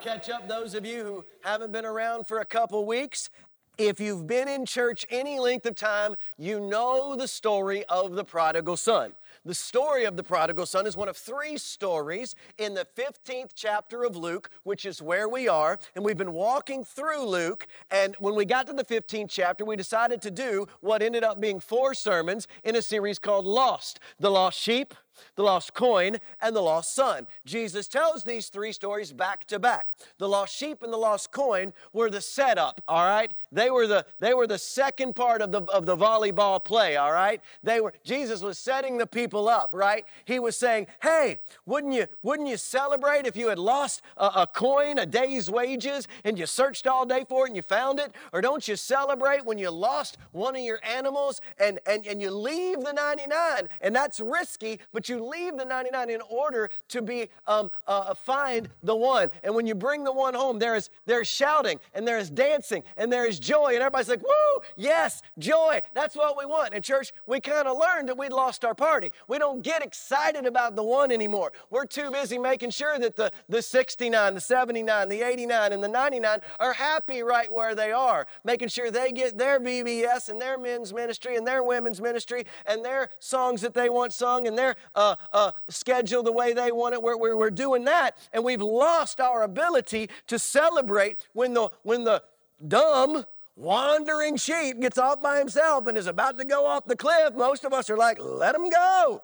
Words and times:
catch 0.00 0.30
up 0.30 0.48
those 0.48 0.74
of 0.74 0.86
you 0.86 1.04
who 1.04 1.24
haven't 1.42 1.72
been 1.72 1.84
around 1.84 2.26
for 2.26 2.38
a 2.38 2.44
couple 2.44 2.84
weeks. 2.86 3.30
If 3.78 4.00
you've 4.00 4.26
been 4.26 4.48
in 4.48 4.64
church 4.64 5.06
any 5.10 5.38
length 5.38 5.66
of 5.66 5.74
time, 5.74 6.16
you 6.36 6.60
know 6.60 7.16
the 7.16 7.28
story 7.28 7.84
of 7.86 8.14
the 8.14 8.24
prodigal 8.24 8.76
son. 8.76 9.12
The 9.44 9.54
story 9.54 10.04
of 10.04 10.16
the 10.16 10.22
prodigal 10.22 10.66
son 10.66 10.86
is 10.86 10.96
one 10.96 11.08
of 11.08 11.16
three 11.16 11.56
stories 11.56 12.34
in 12.58 12.74
the 12.74 12.86
15th 12.96 13.50
chapter 13.54 14.04
of 14.04 14.16
Luke, 14.16 14.50
which 14.62 14.84
is 14.84 15.00
where 15.00 15.28
we 15.28 15.48
are. 15.48 15.78
And 15.94 16.04
we've 16.04 16.16
been 16.16 16.32
walking 16.32 16.84
through 16.84 17.24
Luke. 17.24 17.66
And 17.90 18.16
when 18.18 18.34
we 18.34 18.44
got 18.44 18.66
to 18.66 18.72
the 18.72 18.84
15th 18.84 19.30
chapter, 19.30 19.64
we 19.64 19.76
decided 19.76 20.20
to 20.22 20.30
do 20.30 20.66
what 20.80 21.02
ended 21.02 21.24
up 21.24 21.40
being 21.40 21.60
four 21.60 21.94
sermons 21.94 22.46
in 22.64 22.76
a 22.76 22.82
series 22.82 23.18
called 23.18 23.44
Lost 23.44 24.00
the 24.18 24.30
Lost 24.30 24.58
Sheep, 24.58 24.94
the 25.36 25.42
lost 25.42 25.74
coin, 25.74 26.18
and 26.40 26.54
the 26.54 26.60
lost 26.60 26.94
son. 26.94 27.26
Jesus 27.44 27.88
tells 27.88 28.24
these 28.24 28.48
three 28.48 28.72
stories 28.72 29.12
back 29.12 29.44
to 29.46 29.58
back. 29.58 29.92
The 30.18 30.28
lost 30.28 30.54
sheep 30.54 30.82
and 30.82 30.92
the 30.92 30.98
lost 30.98 31.32
coin 31.32 31.72
were 31.92 32.10
the 32.10 32.20
setup, 32.20 32.80
all 32.88 33.06
right? 33.06 33.32
They 33.52 33.70
were 33.70 33.86
the 33.86 34.06
they 34.20 34.34
were 34.34 34.46
the 34.46 34.58
second 34.58 35.14
part 35.14 35.42
of 35.42 35.52
the 35.52 35.62
of 35.62 35.86
the 35.86 35.96
volleyball 35.96 36.64
play, 36.64 36.96
all 36.96 37.12
right? 37.12 37.40
They 37.62 37.80
were 37.80 37.92
Jesus 38.04 38.42
was 38.42 38.58
setting 38.58 38.98
the 38.98 39.06
people 39.06 39.27
up, 39.34 39.70
right? 39.72 40.04
He 40.24 40.38
was 40.38 40.56
saying, 40.56 40.86
"Hey, 41.02 41.40
wouldn't 41.66 41.94
you 41.94 42.06
wouldn't 42.22 42.48
you 42.48 42.56
celebrate 42.56 43.26
if 43.26 43.36
you 43.36 43.48
had 43.48 43.58
lost 43.58 44.02
a, 44.16 44.26
a 44.26 44.46
coin, 44.46 44.98
a 44.98 45.06
day's 45.06 45.50
wages, 45.50 46.08
and 46.24 46.38
you 46.38 46.46
searched 46.46 46.86
all 46.86 47.04
day 47.06 47.24
for 47.28 47.44
it 47.44 47.48
and 47.48 47.56
you 47.56 47.62
found 47.62 47.98
it? 47.98 48.12
Or 48.32 48.40
don't 48.40 48.66
you 48.66 48.76
celebrate 48.76 49.44
when 49.44 49.58
you 49.58 49.70
lost 49.70 50.16
one 50.32 50.56
of 50.56 50.62
your 50.62 50.80
animals 50.84 51.40
and 51.58 51.78
and, 51.86 52.06
and 52.06 52.20
you 52.20 52.30
leave 52.30 52.80
the 52.80 52.92
99? 52.92 53.68
And 53.80 53.94
that's 53.94 54.20
risky, 54.20 54.80
but 54.92 55.08
you 55.08 55.24
leave 55.24 55.56
the 55.56 55.64
99 55.64 56.10
in 56.10 56.20
order 56.22 56.70
to 56.88 57.02
be 57.02 57.28
um, 57.46 57.70
uh, 57.86 58.14
find 58.14 58.68
the 58.82 58.96
one. 58.96 59.30
And 59.42 59.54
when 59.54 59.66
you 59.66 59.74
bring 59.74 60.04
the 60.04 60.12
one 60.12 60.34
home, 60.34 60.58
there 60.58 60.74
is 60.74 60.90
there's 61.06 61.28
shouting 61.28 61.80
and 61.94 62.06
there 62.06 62.18
is 62.18 62.30
dancing 62.30 62.82
and 62.96 63.12
there 63.12 63.26
is 63.26 63.38
joy, 63.38 63.68
and 63.74 63.78
everybody's 63.78 64.08
like, 64.08 64.22
"Woo! 64.22 64.62
Yes, 64.76 65.22
joy! 65.38 65.80
That's 65.94 66.16
what 66.16 66.36
we 66.38 66.44
want." 66.46 66.74
In 66.74 66.82
church, 66.82 67.12
we 67.26 67.40
kind 67.40 67.68
of 67.68 67.78
learned 67.78 68.08
that 68.08 68.18
we'd 68.18 68.32
lost 68.32 68.64
our 68.64 68.74
party. 68.74 69.07
We 69.26 69.38
don't 69.38 69.62
get 69.62 69.82
excited 69.82 70.46
about 70.46 70.76
the 70.76 70.82
one 70.82 71.10
anymore. 71.10 71.52
We're 71.70 71.86
too 71.86 72.10
busy 72.10 72.38
making 72.38 72.70
sure 72.70 72.98
that 72.98 73.16
the 73.16 73.32
the 73.48 73.62
69, 73.62 74.34
the 74.34 74.40
79, 74.40 75.08
the 75.08 75.22
89, 75.22 75.72
and 75.72 75.82
the 75.82 75.88
99 75.88 76.40
are 76.60 76.72
happy 76.72 77.22
right 77.22 77.52
where 77.52 77.74
they 77.74 77.92
are, 77.92 78.26
making 78.44 78.68
sure 78.68 78.90
they 78.90 79.12
get 79.12 79.38
their 79.38 79.60
VBS 79.60 80.28
and 80.28 80.40
their 80.40 80.58
men's 80.58 80.92
ministry 80.92 81.36
and 81.36 81.46
their 81.46 81.62
women's 81.62 82.00
ministry 82.00 82.44
and 82.66 82.84
their 82.84 83.10
songs 83.18 83.60
that 83.62 83.74
they 83.74 83.88
want 83.88 84.12
sung 84.12 84.46
and 84.46 84.56
their 84.56 84.76
uh, 84.94 85.16
uh, 85.32 85.52
schedule 85.68 86.22
the 86.22 86.32
way 86.32 86.52
they 86.52 86.72
want 86.72 86.94
it. 86.94 87.02
We're, 87.02 87.36
we're 87.36 87.50
doing 87.50 87.84
that, 87.84 88.16
and 88.32 88.44
we've 88.44 88.60
lost 88.60 89.20
our 89.20 89.42
ability 89.42 90.10
to 90.26 90.38
celebrate 90.38 91.18
when 91.32 91.54
the, 91.54 91.70
when 91.82 92.04
the 92.04 92.22
dumb, 92.66 93.24
wandering 93.58 94.36
sheep 94.36 94.80
gets 94.80 94.98
off 94.98 95.20
by 95.20 95.38
himself 95.38 95.86
and 95.88 95.98
is 95.98 96.06
about 96.06 96.38
to 96.38 96.44
go 96.44 96.64
off 96.64 96.86
the 96.86 96.96
cliff. 96.96 97.34
Most 97.34 97.64
of 97.64 97.72
us 97.72 97.90
are 97.90 97.96
like, 97.96 98.18
let 98.20 98.54
him 98.54 98.70
go. 98.70 99.20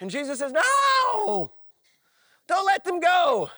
And 0.00 0.10
Jesus 0.10 0.38
says, 0.38 0.52
no, 0.52 1.50
don't 2.46 2.66
let 2.66 2.84
them 2.84 3.00
go. 3.00 3.50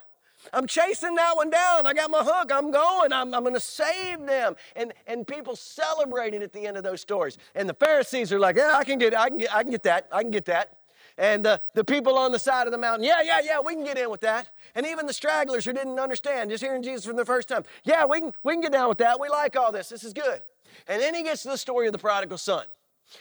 I'm 0.54 0.66
chasing 0.66 1.14
that 1.16 1.36
one 1.36 1.50
down. 1.50 1.86
I 1.86 1.92
got 1.92 2.10
my 2.10 2.22
hook. 2.24 2.50
I'm 2.50 2.70
going. 2.70 3.12
I'm, 3.12 3.34
I'm 3.34 3.42
going 3.42 3.52
to 3.52 3.60
save 3.60 4.26
them. 4.26 4.56
And, 4.74 4.94
and 5.06 5.26
people 5.26 5.54
celebrating 5.54 6.42
at 6.42 6.54
the 6.54 6.66
end 6.66 6.78
of 6.78 6.82
those 6.82 7.02
stories. 7.02 7.36
And 7.54 7.68
the 7.68 7.74
Pharisees 7.74 8.32
are 8.32 8.38
like, 8.38 8.56
yeah, 8.56 8.74
I 8.74 8.84
can 8.84 8.98
get, 8.98 9.14
I 9.14 9.28
can 9.28 9.36
get, 9.36 9.54
I 9.54 9.62
can 9.62 9.70
get 9.70 9.82
that. 9.82 10.08
I 10.10 10.22
can 10.22 10.30
get 10.30 10.46
that. 10.46 10.78
And 11.20 11.44
the 11.44 11.84
people 11.84 12.16
on 12.16 12.32
the 12.32 12.38
side 12.38 12.66
of 12.66 12.72
the 12.72 12.78
mountain, 12.78 13.04
yeah, 13.04 13.20
yeah, 13.20 13.40
yeah, 13.44 13.60
we 13.60 13.74
can 13.74 13.84
get 13.84 13.98
in 13.98 14.08
with 14.08 14.22
that. 14.22 14.48
And 14.74 14.86
even 14.86 15.06
the 15.06 15.12
stragglers 15.12 15.66
who 15.66 15.74
didn't 15.74 16.00
understand, 16.00 16.48
just 16.48 16.64
hearing 16.64 16.82
Jesus 16.82 17.04
for 17.04 17.12
the 17.12 17.26
first 17.26 17.46
time, 17.46 17.64
yeah, 17.84 18.06
we 18.06 18.20
can, 18.20 18.32
we 18.42 18.54
can 18.54 18.62
get 18.62 18.72
down 18.72 18.88
with 18.88 18.96
that. 18.98 19.20
We 19.20 19.28
like 19.28 19.54
all 19.54 19.70
this. 19.70 19.90
This 19.90 20.02
is 20.02 20.14
good. 20.14 20.40
And 20.88 21.02
then 21.02 21.14
he 21.14 21.22
gets 21.22 21.42
to 21.42 21.48
the 21.48 21.58
story 21.58 21.86
of 21.86 21.92
the 21.92 21.98
prodigal 21.98 22.38
son. 22.38 22.64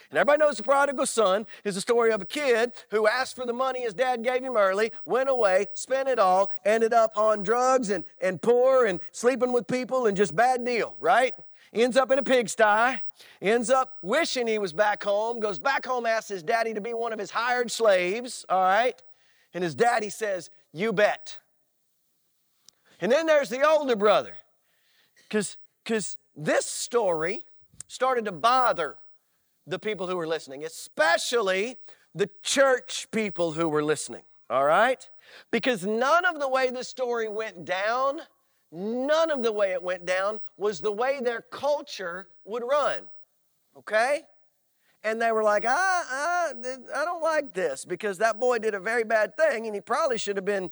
And 0.08 0.18
everybody 0.18 0.38
knows 0.38 0.56
the 0.56 0.62
prodigal 0.62 1.04
son 1.04 1.46
is 1.62 1.74
the 1.74 1.82
story 1.82 2.10
of 2.10 2.22
a 2.22 2.24
kid 2.24 2.72
who 2.90 3.06
asked 3.06 3.36
for 3.36 3.44
the 3.44 3.52
money 3.52 3.82
his 3.82 3.92
dad 3.92 4.24
gave 4.24 4.42
him 4.42 4.56
early, 4.56 4.92
went 5.04 5.28
away, 5.28 5.66
spent 5.74 6.08
it 6.08 6.18
all, 6.18 6.50
ended 6.64 6.94
up 6.94 7.18
on 7.18 7.42
drugs 7.42 7.90
and, 7.90 8.04
and 8.22 8.40
poor 8.40 8.86
and 8.86 9.00
sleeping 9.12 9.52
with 9.52 9.66
people 9.66 10.06
and 10.06 10.16
just 10.16 10.34
bad 10.34 10.64
deal, 10.64 10.96
right? 11.00 11.34
Ends 11.72 11.96
up 11.96 12.10
in 12.10 12.18
a 12.18 12.22
pigsty, 12.22 13.00
ends 13.40 13.70
up 13.70 13.98
wishing 14.02 14.48
he 14.48 14.58
was 14.58 14.72
back 14.72 15.04
home, 15.04 15.38
goes 15.38 15.58
back 15.58 15.86
home, 15.86 16.04
asks 16.04 16.28
his 16.28 16.42
daddy 16.42 16.74
to 16.74 16.80
be 16.80 16.94
one 16.94 17.12
of 17.12 17.18
his 17.18 17.30
hired 17.30 17.70
slaves, 17.70 18.44
all 18.48 18.60
right? 18.60 19.00
And 19.54 19.62
his 19.62 19.76
daddy 19.76 20.10
says, 20.10 20.50
You 20.72 20.92
bet. 20.92 21.38
And 23.00 23.10
then 23.10 23.26
there's 23.26 23.48
the 23.48 23.62
older 23.62 23.96
brother, 23.96 24.34
because 25.28 25.56
this 26.36 26.66
story 26.66 27.44
started 27.86 28.24
to 28.24 28.32
bother 28.32 28.96
the 29.66 29.78
people 29.78 30.06
who 30.06 30.16
were 30.16 30.26
listening, 30.26 30.64
especially 30.64 31.76
the 32.14 32.28
church 32.42 33.06
people 33.12 33.52
who 33.52 33.68
were 33.68 33.84
listening, 33.84 34.22
all 34.48 34.64
right? 34.64 35.08
Because 35.50 35.86
none 35.86 36.24
of 36.24 36.40
the 36.40 36.48
way 36.48 36.70
the 36.70 36.84
story 36.84 37.28
went 37.28 37.64
down, 37.64 38.20
none 38.72 39.30
of 39.30 39.42
the 39.42 39.52
way 39.52 39.72
it 39.72 39.82
went 39.82 40.06
down 40.06 40.40
was 40.56 40.80
the 40.80 40.92
way 40.92 41.20
their 41.20 41.40
culture 41.40 42.28
would 42.44 42.62
run, 42.62 43.02
okay? 43.76 44.22
And 45.02 45.20
they 45.20 45.32
were 45.32 45.42
like, 45.42 45.64
ah, 45.66 46.06
ah, 46.10 46.48
I 46.94 47.04
don't 47.04 47.22
like 47.22 47.54
this 47.54 47.84
because 47.84 48.18
that 48.18 48.38
boy 48.38 48.58
did 48.58 48.74
a 48.74 48.80
very 48.80 49.04
bad 49.04 49.36
thing 49.36 49.66
and 49.66 49.74
he 49.74 49.80
probably 49.80 50.18
should 50.18 50.36
have 50.36 50.44
been 50.44 50.70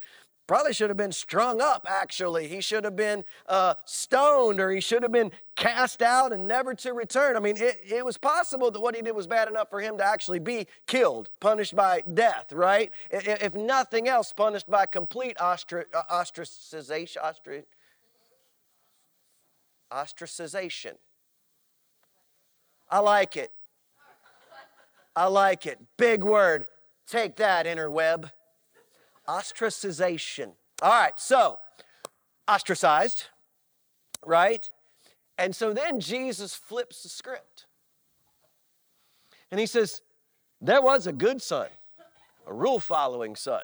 Probably 0.49 0.73
should 0.73 0.89
have 0.89 0.97
been 0.97 1.13
strung 1.13 1.61
up, 1.61 1.87
actually. 1.87 2.49
He 2.49 2.63
should 2.63 2.85
have 2.85 2.97
been 2.97 3.23
uh, 3.47 3.75
stoned 3.85 4.61
or 4.61 4.71
he 4.71 4.81
should 4.81 5.03
have 5.03 5.13
been 5.13 5.31
cast 5.57 6.01
out 6.01 6.33
and 6.33 6.49
never 6.49 6.73
to 6.73 6.95
return. 6.95 7.37
I 7.37 7.41
mean, 7.41 7.59
it, 7.59 7.79
it, 7.87 8.03
was 8.03 8.17
possible 8.17 8.71
that 8.71 8.81
what 8.81 8.97
he 8.97 9.03
did 9.03 9.15
was 9.15 9.27
bad 9.27 9.49
enough 9.49 9.69
for 9.69 9.79
him 9.79 9.99
to 9.99 10.05
actually 10.05 10.39
be 10.39 10.67
killed, 10.87 11.29
punished 11.39 11.77
by 11.77 12.03
death, 12.15 12.51
right? 12.55 12.91
If 13.11 13.55
nothing 13.55 14.09
else, 14.09 14.33
punished 14.33 14.71
by 14.71 14.87
complete 14.87 15.39
ostra- 15.39 15.85
uh, 15.93 16.03
ostracization. 16.11 17.23
Ostra- 17.23 17.65
ostracization. 19.93 20.95
I 22.91 23.01
like 23.01 23.37
it. 23.37 23.53
I 25.15 25.27
like 25.27 25.67
it. 25.67 25.79
Big 25.97 26.23
word. 26.23 26.67
Take 27.07 27.37
that, 27.37 27.67
interweb. 27.67 28.31
Ostracization. 29.27 30.53
All 30.81 30.91
right, 30.91 31.13
so 31.17 31.59
ostracized, 32.47 33.25
right? 34.25 34.69
And 35.37 35.55
so 35.55 35.73
then 35.73 36.01
Jesus 36.01 36.55
flips 36.55 37.03
the 37.03 37.09
script. 37.09 37.67
And 39.51 39.61
he 39.61 39.67
says, 39.67 40.03
There 40.61 40.83
was 40.83 41.07
a 41.07 41.13
good 41.13 41.43
son, 41.43 41.69
a 42.47 42.55
rule 42.55 42.81
following 42.81 43.37
son 43.37 43.63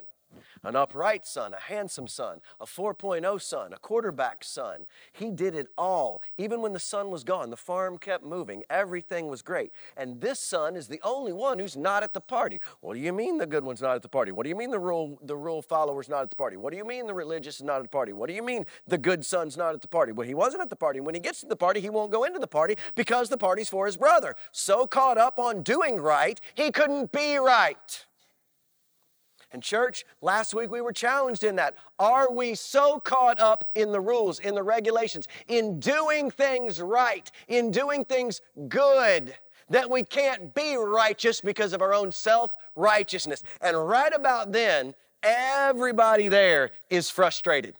an 0.62 0.77
upright 0.77 1.27
son, 1.27 1.55
a 1.55 1.61
handsome 1.61 2.09
son, 2.09 2.41
a 2.61 2.67
4.0 2.67 3.41
son, 3.41 3.72
a 3.72 3.78
quarterback 3.78 4.45
son. 4.45 4.87
He 5.12 5.31
did 5.31 5.55
it 5.55 5.69
all. 5.77 6.22
Even 6.39 6.62
when 6.62 6.72
the 6.72 6.78
son 6.78 7.11
was 7.11 7.25
gone, 7.25 7.50
the 7.50 7.56
farm 7.56 7.99
kept 7.99 8.25
moving. 8.25 8.62
Everything 8.71 9.28
was 9.28 9.43
great. 9.43 9.72
And 9.97 10.21
this 10.21 10.41
son 10.41 10.77
is 10.77 10.89
the 10.89 11.00
only 11.03 11.33
one 11.33 11.59
who's 11.59 11.77
not 11.77 12.03
at 12.03 12.12
the 12.12 12.21
party. 12.21 12.61
What 12.81 12.95
do 12.95 13.00
you 13.00 13.12
mean 13.12 13.39
the 13.39 13.47
good 13.47 13.65
one's 13.65 13.83
not 13.83 13.97
at 13.97 14.03
the 14.03 14.09
party? 14.09 14.33
What 14.33 14.45
do 14.45 14.49
you 14.49 14.56
mean 14.56 14.71
the 14.71 14.78
rule, 14.78 15.19
the 15.22 15.37
rule 15.37 15.62
follower's 15.62 16.09
not 16.09 16.22
at 16.22 16.31
the 16.31 16.37
party? 16.37 16.56
What 16.56 16.71
do 16.72 16.77
you 16.77 16.84
mean 16.84 17.06
the 17.06 17.15
religious 17.15 17.56
is 17.56 17.62
not 17.62 17.77
at 17.77 17.83
the 17.84 17.89
party? 17.89 18.12
What 18.12 18.28
do 18.28 18.34
you 18.34 18.43
mean 18.43 18.65
the 18.87 18.99
good 18.99 19.25
son's 19.25 19.56
not 19.56 19.75
at 19.75 19.81
the 19.81 19.89
party? 19.89 20.12
Well, 20.12 20.27
he 20.27 20.34
wasn't 20.34 20.62
at 20.62 20.71
the 20.71 20.77
party. 20.77 21.01
When 21.01 21.15
he 21.15 21.21
gets 21.21 21.41
to 21.41 21.47
the 21.47 21.56
party, 21.56 21.81
he 21.81 21.91
won't 21.91 22.11
go 22.11 22.25
into 22.25 22.39
the 22.39 22.47
party 22.47 22.77
because 22.95 23.28
the 23.28 23.39
party's 23.39 23.69
for 23.69 23.87
his 23.87 23.97
brother. 23.97 24.37
So 24.53 24.87
caught 24.87 25.19
up 25.19 25.39
on 25.39 25.62
doing 25.62 25.97
right, 25.97 26.41
he 26.55 26.71
couldn't 26.71 27.12
be 27.12 27.37
right. 27.37 28.06
And, 29.54 29.62
church, 29.62 30.04
last 30.20 30.53
week 30.53 30.72
we 30.72 30.81
were 30.81 30.92
challenged 30.92 31.44
in 31.44 31.54
that. 31.56 31.76
Are 32.00 32.31
we 32.32 32.56
so 32.56 32.98
caught 32.98 33.39
up 33.39 33.65
in 33.77 33.92
the 33.92 34.01
rules, 34.01 34.41
in 34.41 34.56
the 34.56 34.65
regulations, 34.65 35.28
in 35.47 35.78
doing 35.78 36.28
things 36.28 36.80
right, 36.80 37.30
in 37.47 37.71
doing 37.71 38.04
things 38.04 38.41
good, 38.66 39.33
that 39.71 39.89
we 39.89 40.03
can't 40.03 40.53
be 40.54 40.74
righteous 40.74 41.41
because 41.41 41.72
of 41.72 41.83
our 41.83 41.95
own 41.95 42.10
self 42.10 42.53
righteousness? 42.74 43.45
And 43.60 43.89
right 43.89 44.12
about 44.12 44.51
then, 44.51 44.92
everybody 45.22 46.27
there 46.27 46.72
is 46.91 47.09
frustrated, 47.09 47.77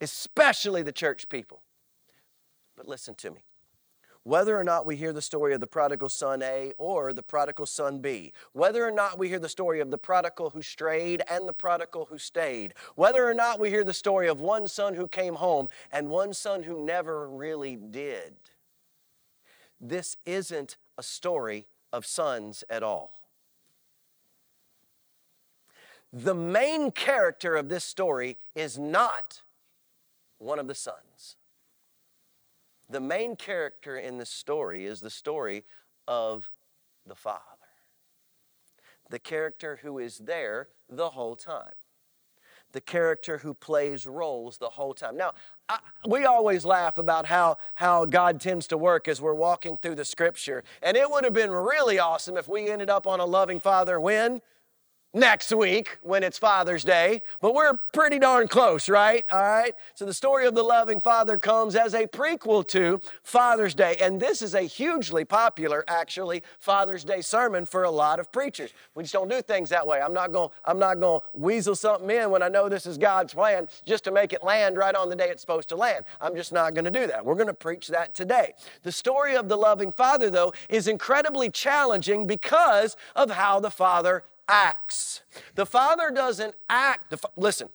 especially 0.00 0.82
the 0.82 0.90
church 0.90 1.28
people. 1.28 1.62
But 2.76 2.88
listen 2.88 3.14
to 3.14 3.30
me 3.30 3.44
whether 4.24 4.58
or 4.58 4.64
not 4.64 4.84
we 4.84 4.96
hear 4.96 5.12
the 5.12 5.22
story 5.22 5.54
of 5.54 5.60
the 5.60 5.66
prodigal 5.66 6.08
son 6.08 6.42
A 6.42 6.72
or 6.76 7.12
the 7.12 7.22
prodigal 7.22 7.66
son 7.66 8.00
B, 8.00 8.32
whether 8.52 8.84
or 8.86 8.90
not 8.90 9.18
we 9.18 9.28
hear 9.28 9.38
the 9.38 9.48
story 9.48 9.80
of 9.80 9.90
the 9.90 9.98
prodigal 9.98 10.50
who 10.50 10.62
strayed 10.62 11.22
and 11.30 11.48
the 11.48 11.52
prodigal 11.52 12.06
who 12.06 12.18
stayed, 12.18 12.74
whether 12.96 13.28
or 13.28 13.34
not 13.34 13.60
we 13.60 13.70
hear 13.70 13.84
the 13.84 13.94
story 13.94 14.28
of 14.28 14.40
one 14.40 14.66
son 14.66 14.94
who 14.94 15.06
came 15.06 15.34
home 15.34 15.68
and 15.92 16.10
one 16.10 16.34
son 16.34 16.64
who 16.64 16.84
never 16.84 17.28
really 17.28 17.76
did, 17.76 18.34
this 19.80 20.16
isn't 20.26 20.76
a 20.98 21.02
story 21.02 21.66
of 21.92 22.04
sons 22.04 22.64
at 22.68 22.82
all. 22.82 23.14
the 26.14 26.34
main 26.34 26.92
character 26.92 27.56
of 27.56 27.68
this 27.68 27.84
story 27.84 28.38
is 28.54 28.78
not 28.78 29.42
one 30.38 30.60
of 30.60 30.68
the 30.68 30.74
sons. 30.74 31.36
The 32.88 33.00
main 33.00 33.36
character 33.36 33.96
in 33.96 34.18
this 34.18 34.30
story 34.30 34.84
is 34.84 35.00
the 35.00 35.10
story 35.10 35.64
of 36.06 36.50
the 37.06 37.14
Father, 37.14 37.40
the 39.10 39.18
character 39.18 39.80
who 39.82 39.98
is 39.98 40.18
there 40.18 40.68
the 40.88 41.10
whole 41.10 41.36
time, 41.36 41.74
the 42.72 42.80
character 42.80 43.38
who 43.38 43.54
plays 43.54 44.06
roles 44.06 44.58
the 44.58 44.70
whole 44.70 44.94
time. 44.94 45.16
Now, 45.16 45.32
I, 45.68 45.78
we 46.06 46.26
always 46.26 46.64
laugh 46.64 46.98
about 46.98 47.26
how, 47.26 47.56
how 47.74 48.04
God 48.04 48.40
tends 48.40 48.66
to 48.68 48.76
work 48.76 49.08
as 49.08 49.20
we're 49.20 49.34
walking 49.34 49.78
through 49.78 49.94
the 49.94 50.04
scripture. 50.04 50.62
And 50.82 50.96
it 50.96 51.10
would 51.10 51.24
have 51.24 51.32
been 51.32 51.52
really 51.52 51.98
awesome 51.98 52.36
if 52.36 52.48
we 52.48 52.68
ended 52.68 52.90
up 52.90 53.06
on 53.06 53.20
a 53.20 53.24
loving 53.24 53.60
father 53.60 53.98
when? 53.98 54.42
Next 55.14 55.54
week 55.54 55.98
when 56.02 56.22
it's 56.24 56.36
Father's 56.36 56.84
Day, 56.84 57.22
but 57.40 57.54
we're 57.54 57.74
pretty 57.92 58.18
darn 58.18 58.48
close, 58.48 58.88
right? 58.88 59.24
All 59.30 59.42
right. 59.42 59.74
So 59.94 60.04
the 60.04 60.12
story 60.12 60.46
of 60.46 60.54
the 60.54 60.62
loving 60.62 61.00
father 61.00 61.38
comes 61.38 61.76
as 61.76 61.94
a 61.94 62.06
prequel 62.06 62.66
to 62.68 63.00
Father's 63.22 63.74
Day. 63.74 63.96
And 64.00 64.20
this 64.20 64.42
is 64.42 64.54
a 64.54 64.62
hugely 64.62 65.24
popular, 65.24 65.84
actually, 65.86 66.42
Father's 66.58 67.04
Day 67.04 67.20
sermon 67.20 67.64
for 67.64 67.84
a 67.84 67.90
lot 67.90 68.18
of 68.18 68.32
preachers. 68.32 68.72
We 68.94 69.04
just 69.04 69.12
don't 69.12 69.30
do 69.30 69.40
things 69.40 69.70
that 69.70 69.86
way. 69.86 70.00
I'm 70.00 70.12
not 70.12 70.32
going 70.32 70.50
I'm 70.64 70.78
not 70.78 70.98
going 71.00 71.20
to 71.20 71.26
weasel 71.32 71.76
something 71.76 72.10
in 72.10 72.30
when 72.30 72.42
I 72.42 72.48
know 72.48 72.68
this 72.68 72.86
is 72.86 72.98
God's 72.98 73.32
plan 73.32 73.68
just 73.86 74.04
to 74.04 74.10
make 74.10 74.32
it 74.32 74.42
land 74.42 74.76
right 74.76 74.94
on 74.94 75.08
the 75.08 75.16
day 75.16 75.28
it's 75.30 75.40
supposed 75.40 75.68
to 75.68 75.76
land. 75.76 76.04
I'm 76.20 76.34
just 76.34 76.52
not 76.52 76.74
going 76.74 76.84
to 76.84 76.90
do 76.90 77.06
that. 77.06 77.24
We're 77.24 77.34
going 77.34 77.46
to 77.46 77.54
preach 77.54 77.88
that 77.88 78.14
today. 78.14 78.54
The 78.82 78.92
story 78.92 79.36
of 79.36 79.48
the 79.48 79.56
loving 79.56 79.92
father, 79.92 80.30
though, 80.30 80.52
is 80.68 80.88
incredibly 80.88 81.50
challenging 81.50 82.26
because 82.26 82.96
of 83.14 83.30
how 83.30 83.60
the 83.60 83.70
father 83.70 84.24
acts. 84.48 85.22
The 85.54 85.66
Father 85.66 86.10
doesn't 86.10 86.54
act. 86.68 87.10
The, 87.10 87.18
listen, 87.36 87.68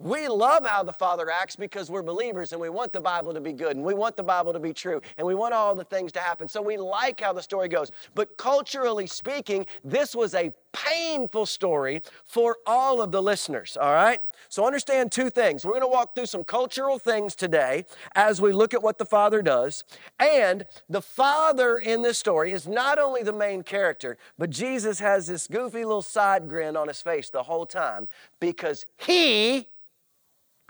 we 0.00 0.28
love 0.28 0.66
how 0.66 0.82
the 0.82 0.92
Father 0.92 1.30
acts 1.30 1.56
because 1.56 1.90
we're 1.90 2.02
believers 2.02 2.52
and 2.52 2.60
we 2.60 2.70
want 2.70 2.92
the 2.92 3.00
Bible 3.00 3.34
to 3.34 3.40
be 3.40 3.52
good 3.52 3.76
and 3.76 3.84
we 3.84 3.92
want 3.92 4.16
the 4.16 4.22
Bible 4.22 4.52
to 4.52 4.58
be 4.58 4.72
true 4.72 5.00
and 5.18 5.26
we 5.26 5.34
want 5.34 5.52
all 5.52 5.74
the 5.74 5.84
things 5.84 6.10
to 6.12 6.20
happen. 6.20 6.48
So 6.48 6.62
we 6.62 6.78
like 6.78 7.20
how 7.20 7.34
the 7.34 7.42
story 7.42 7.68
goes. 7.68 7.92
But 8.14 8.38
culturally 8.38 9.06
speaking, 9.06 9.66
this 9.84 10.14
was 10.14 10.34
a 10.34 10.52
painful 10.72 11.44
story 11.44 12.00
for 12.24 12.56
all 12.66 13.02
of 13.02 13.12
the 13.12 13.22
listeners, 13.22 13.76
all 13.76 13.92
right? 13.92 14.20
So 14.48 14.64
understand 14.64 15.12
two 15.12 15.28
things. 15.28 15.66
We're 15.66 15.72
going 15.72 15.82
to 15.82 15.88
walk 15.88 16.14
through 16.14 16.26
some 16.26 16.44
cultural 16.44 16.98
things 16.98 17.34
today 17.34 17.84
as 18.14 18.40
we 18.40 18.52
look 18.52 18.72
at 18.72 18.82
what 18.82 18.96
the 18.96 19.04
Father 19.04 19.42
does. 19.42 19.84
And 20.18 20.64
the 20.88 21.02
Father 21.02 21.76
in 21.76 22.00
this 22.00 22.16
story 22.16 22.52
is 22.52 22.66
not 22.66 22.98
only 22.98 23.22
the 23.22 23.32
main 23.32 23.62
character, 23.62 24.16
but 24.38 24.48
Jesus 24.48 25.00
has 25.00 25.26
this 25.26 25.46
goofy 25.46 25.84
little 25.84 26.00
side 26.00 26.48
grin 26.48 26.76
on 26.76 26.88
his 26.88 27.02
face 27.02 27.28
the 27.28 27.42
whole 27.42 27.66
time 27.66 28.08
because 28.38 28.86
he 28.96 29.68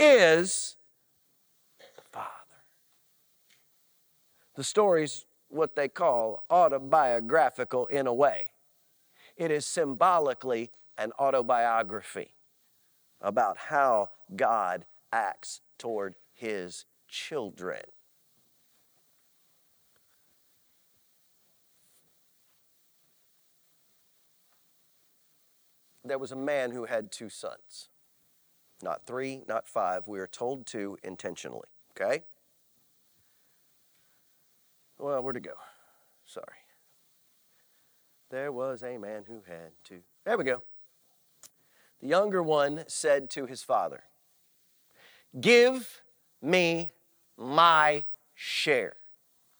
is 0.00 0.76
the 1.79 2.02
Father. 2.11 2.26
The 4.56 4.64
story's 4.64 5.26
what 5.49 5.76
they 5.76 5.88
call 5.88 6.44
autobiographical 6.49 7.87
in 7.87 8.06
a 8.06 8.14
way. 8.14 8.50
It 9.37 9.50
is 9.50 9.67
symbolically 9.67 10.70
an 10.97 11.12
autobiography 11.19 12.35
about 13.20 13.58
how 13.58 14.11
God 14.35 14.87
acts 15.12 15.61
toward 15.79 16.14
his 16.32 16.87
children. 17.06 17.82
There 26.02 26.19
was 26.19 26.32
a 26.32 26.37
man 26.37 26.70
who 26.70 26.87
had 26.87 27.12
two 27.12 27.29
sons 27.29 27.89
not 28.82 29.04
three, 29.04 29.42
not 29.48 29.68
five. 29.68 30.08
We 30.08 30.18
are 30.20 30.26
told 30.26 30.66
to 30.68 30.96
intentionally, 31.02 31.68
okay? 31.96 32.24
Well, 34.98 35.22
where 35.22 35.32
to 35.32 35.40
go? 35.40 35.54
Sorry. 36.26 36.46
There 38.30 38.52
was 38.52 38.82
a 38.82 38.98
man 38.98 39.24
who 39.26 39.42
had 39.46 39.72
two. 39.82 40.00
There 40.24 40.38
we 40.38 40.44
go. 40.44 40.62
The 42.00 42.06
younger 42.06 42.42
one 42.42 42.84
said 42.86 43.30
to 43.30 43.46
his 43.46 43.62
father, 43.62 44.04
Give 45.40 46.02
me 46.40 46.90
my 47.36 48.04
share. 48.34 48.96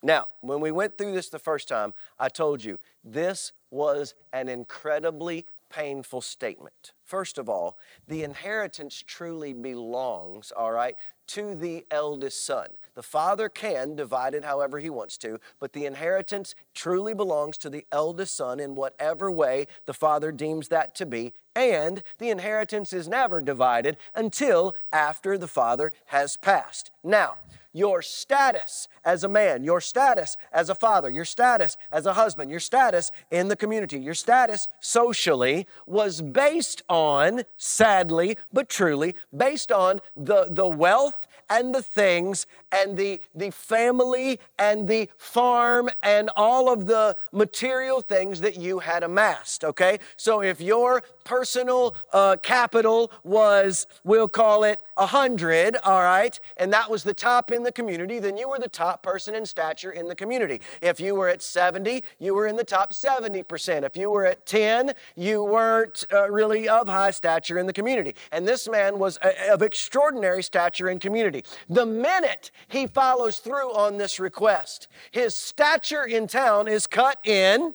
Now, 0.03 0.29
when 0.41 0.61
we 0.61 0.71
went 0.71 0.97
through 0.97 1.13
this 1.13 1.29
the 1.29 1.39
first 1.39 1.69
time, 1.69 1.95
I 2.19 2.29
told 2.29 2.65
you 2.65 2.79
this 3.05 3.53
was 3.71 4.15
an 4.33 4.49
incredibly 4.49 5.47
painful 5.71 6.21
statement. 6.21 6.93
First 7.05 7.39
of 7.39 7.49
all, 7.49 7.79
the 8.07 8.23
inheritance 8.23 9.03
truly 9.07 9.53
belongs, 9.53 10.53
all 10.53 10.73
right, 10.73 10.97
to 11.29 11.55
the 11.55 11.87
eldest 11.91 12.45
son. 12.45 12.67
The 12.95 13.05
father 13.05 13.49
can 13.49 13.95
divide 13.95 14.35
it 14.35 14.45
however 14.45 14.81
he 14.81 14.91
wants 14.91 15.17
to, 15.19 15.39
but 15.61 15.73
the 15.73 15.87
inheritance 15.87 16.57
truly 16.75 17.15
belongs 17.15 17.57
to 17.59 17.71
the 17.71 17.87
eldest 17.93 18.37
son 18.37 18.59
in 18.59 18.75
whatever 18.75 19.31
way 19.31 19.69
the 19.87 19.95
father 19.95 20.33
deems 20.33 20.69
that 20.69 20.95
to 20.97 21.07
be. 21.07 21.33
And 21.55 22.03
the 22.19 22.31
inheritance 22.31 22.93
is 22.93 23.07
never 23.07 23.41
divided 23.41 23.97
until 24.15 24.75
after 24.93 25.39
the 25.39 25.49
father 25.49 25.93
has 26.07 26.37
passed. 26.37 26.91
Now, 27.05 27.37
your 27.73 28.03
status 28.03 28.89
as 29.05 29.25
a 29.25 29.29
man, 29.29 29.65
your 29.65 29.81
status 29.81 30.37
as 30.53 30.69
a 30.69 30.75
father, 30.75 31.11
your 31.11 31.25
status 31.25 31.77
as 31.93 32.07
a 32.07 32.15
husband, 32.15 32.51
your 32.51 32.61
status 32.61 33.11
in 33.31 33.49
the 33.49 33.57
community, 33.57 33.99
your 33.99 34.15
status 34.15 34.69
socially 34.81 35.67
was 35.87 36.21
based 36.21 36.83
on, 36.89 37.43
sadly 37.57 38.37
but 38.53 38.69
truly, 38.69 39.15
based 39.35 39.71
on 39.73 40.01
the, 40.17 40.47
the 40.51 40.67
wealth 40.67 41.27
and 41.51 41.75
the 41.75 41.83
things 41.83 42.47
and 42.71 42.97
the, 42.97 43.21
the 43.35 43.51
family 43.51 44.39
and 44.59 44.87
the 44.87 45.11
farm 45.19 45.91
and 46.03 46.31
all 46.37 46.73
of 46.73 46.87
the 46.87 47.17
material 47.33 48.01
things 48.01 48.41
that 48.41 48.57
you 48.57 48.79
had 48.79 49.03
amassed, 49.03 49.65
okay? 49.65 49.99
So 50.17 50.43
if 50.43 50.61
your 50.61 51.03
personal 51.25 51.97
uh, 52.13 52.37
capital 52.41 53.11
was, 53.25 53.89
we'll 54.05 54.29
call 54.29 54.63
it 54.63 54.79
a 54.97 55.01
100, 55.01 55.77
all 55.85 56.03
right, 56.03 56.39
and 56.57 56.73
that 56.73 56.89
was 56.89 57.03
the 57.03 57.15
top 57.15 57.51
in 57.51 57.60
the 57.63 57.73
community, 57.73 58.19
then 58.19 58.37
you 58.37 58.49
were 58.49 58.59
the 58.59 58.69
top 58.69 59.03
person 59.03 59.35
in 59.35 59.47
stature 59.47 59.91
in 59.91 60.09
the 60.09 60.15
community. 60.15 60.61
If 60.81 61.01
you 61.01 61.15
were 61.15 61.29
at 61.29 61.43
70, 61.43 62.03
you 62.19 62.35
were 62.35 62.47
in 62.47 62.57
the 62.57 62.65
top 62.65 62.93
70%. 62.93 63.85
If 63.85 63.97
you 63.97 64.11
were 64.11 64.27
at 64.27 64.47
10, 64.47 64.93
you 65.17 65.45
weren't 65.45 66.05
uh, 66.13 66.31
really 66.31 66.69
of 66.69 66.89
high 66.89 67.11
stature 67.11 67.59
in 67.59 67.67
the 67.67 67.73
community. 67.73 68.15
And 68.33 68.47
this 68.47 68.69
man 68.69 68.99
was 68.99 69.19
uh, 69.19 69.33
of 69.51 69.63
extraordinary 69.63 70.43
stature 70.43 70.89
in 70.89 70.99
community. 70.99 71.45
The 71.69 71.87
minute 71.87 72.51
he 72.69 72.87
follows 72.87 73.39
through 73.39 73.75
on 73.75 73.99
this 73.99 74.21
request, 74.21 74.89
his 75.11 75.35
stature 75.35 76.05
in 76.05 76.27
town 76.27 76.69
is 76.69 76.87
cut 76.87 77.19
in 77.25 77.75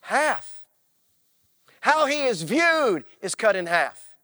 half. 0.00 0.64
How 1.80 2.06
he 2.06 2.24
is 2.24 2.42
viewed 2.42 3.04
is 3.20 3.34
cut 3.34 3.56
in 3.56 3.66
half. 3.66 4.16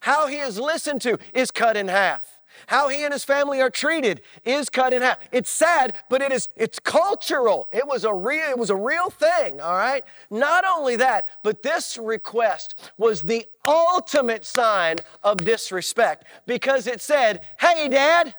How 0.00 0.26
he 0.26 0.38
is 0.38 0.58
listened 0.58 1.02
to 1.02 1.18
is 1.34 1.50
cut 1.50 1.76
in 1.76 1.88
half. 1.88 2.29
How 2.66 2.88
he 2.88 3.04
and 3.04 3.12
his 3.12 3.24
family 3.24 3.60
are 3.60 3.70
treated 3.70 4.22
is 4.44 4.68
cut 4.68 4.92
in 4.92 5.02
half. 5.02 5.18
It's 5.32 5.50
sad, 5.50 5.94
but 6.08 6.22
it 6.22 6.32
is 6.32 6.48
it's 6.56 6.78
cultural. 6.78 7.68
It 7.72 7.86
was 7.86 8.04
a 8.04 8.12
real 8.14 8.50
it 8.50 8.58
was 8.58 8.70
a 8.70 8.76
real 8.76 9.10
thing, 9.10 9.60
all 9.60 9.74
right? 9.76 10.04
Not 10.30 10.64
only 10.64 10.96
that, 10.96 11.26
but 11.42 11.62
this 11.62 11.98
request 11.98 12.92
was 12.98 13.22
the 13.22 13.46
ultimate 13.66 14.44
sign 14.44 14.96
of 15.22 15.38
disrespect 15.38 16.24
because 16.46 16.86
it 16.86 17.00
said, 17.00 17.46
"Hey 17.58 17.88
dad, 17.88 18.34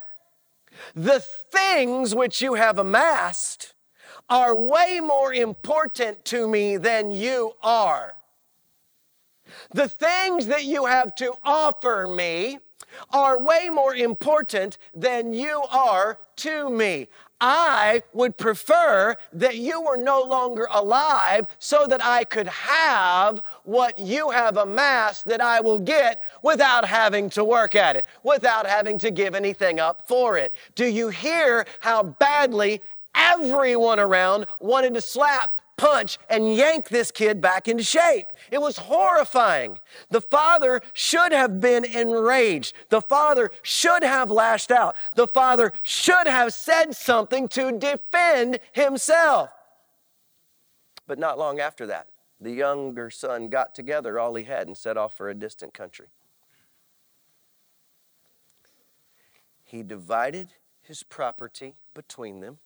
the 0.95 1.19
things 1.19 2.15
which 2.15 2.41
you 2.41 2.55
have 2.55 2.77
amassed 2.77 3.73
are 4.29 4.55
way 4.55 4.99
more 5.01 5.33
important 5.33 6.23
to 6.25 6.47
me 6.47 6.77
than 6.77 7.11
you 7.11 7.55
are." 7.61 8.15
The 9.71 9.89
things 9.89 10.47
that 10.47 10.63
you 10.63 10.85
have 10.85 11.13
to 11.15 11.33
offer 11.43 12.07
me 12.07 12.59
are 13.11 13.39
way 13.39 13.69
more 13.69 13.95
important 13.95 14.77
than 14.93 15.33
you 15.33 15.63
are 15.71 16.17
to 16.37 16.69
me. 16.69 17.07
I 17.43 18.03
would 18.13 18.37
prefer 18.37 19.15
that 19.33 19.57
you 19.57 19.81
were 19.81 19.97
no 19.97 20.21
longer 20.21 20.67
alive 20.69 21.47
so 21.57 21.87
that 21.87 22.03
I 22.03 22.23
could 22.23 22.47
have 22.47 23.41
what 23.63 23.97
you 23.97 24.29
have 24.29 24.57
amassed 24.57 25.25
that 25.25 25.41
I 25.41 25.59
will 25.59 25.79
get 25.79 26.21
without 26.43 26.85
having 26.85 27.31
to 27.31 27.43
work 27.43 27.75
at 27.75 27.95
it, 27.95 28.05
without 28.21 28.67
having 28.67 28.99
to 28.99 29.09
give 29.09 29.33
anything 29.33 29.79
up 29.79 30.07
for 30.07 30.37
it. 30.37 30.53
Do 30.75 30.85
you 30.85 31.09
hear 31.09 31.65
how 31.79 32.03
badly 32.03 32.81
everyone 33.15 33.99
around 33.99 34.45
wanted 34.59 34.93
to 34.93 35.01
slap 35.01 35.57
punch 35.77 36.17
and 36.29 36.55
yank 36.55 36.89
this 36.89 37.11
kid 37.11 37.41
back 37.41 37.67
into 37.67 37.83
shape. 37.83 38.27
It 38.51 38.61
was 38.61 38.77
horrifying. 38.77 39.79
The 40.09 40.21
father 40.21 40.81
should 40.93 41.31
have 41.31 41.59
been 41.59 41.85
enraged. 41.85 42.75
The 42.89 43.01
father 43.01 43.51
should 43.61 44.03
have 44.03 44.29
lashed 44.29 44.71
out. 44.71 44.95
The 45.15 45.27
father 45.27 45.73
should 45.83 46.27
have 46.27 46.53
said 46.53 46.95
something 46.95 47.47
to 47.49 47.71
defend 47.77 48.59
himself. 48.73 49.49
But 51.07 51.19
not 51.19 51.37
long 51.37 51.59
after 51.59 51.85
that, 51.87 52.07
the 52.39 52.51
younger 52.51 53.09
son 53.09 53.49
got 53.49 53.75
together 53.75 54.19
all 54.19 54.35
he 54.35 54.45
had 54.45 54.67
and 54.67 54.77
set 54.77 54.97
off 54.97 55.15
for 55.15 55.29
a 55.29 55.35
distant 55.35 55.73
country. 55.73 56.07
He 59.63 59.83
divided 59.83 60.53
his 60.81 61.03
property 61.03 61.75
between 61.93 62.41
them, 62.41 62.57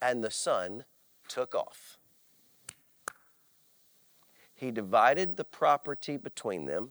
and 0.00 0.22
the 0.22 0.30
son 0.30 0.84
took 1.26 1.54
off. 1.54 1.95
He 4.56 4.70
divided 4.70 5.36
the 5.36 5.44
property 5.44 6.16
between 6.16 6.64
them, 6.64 6.90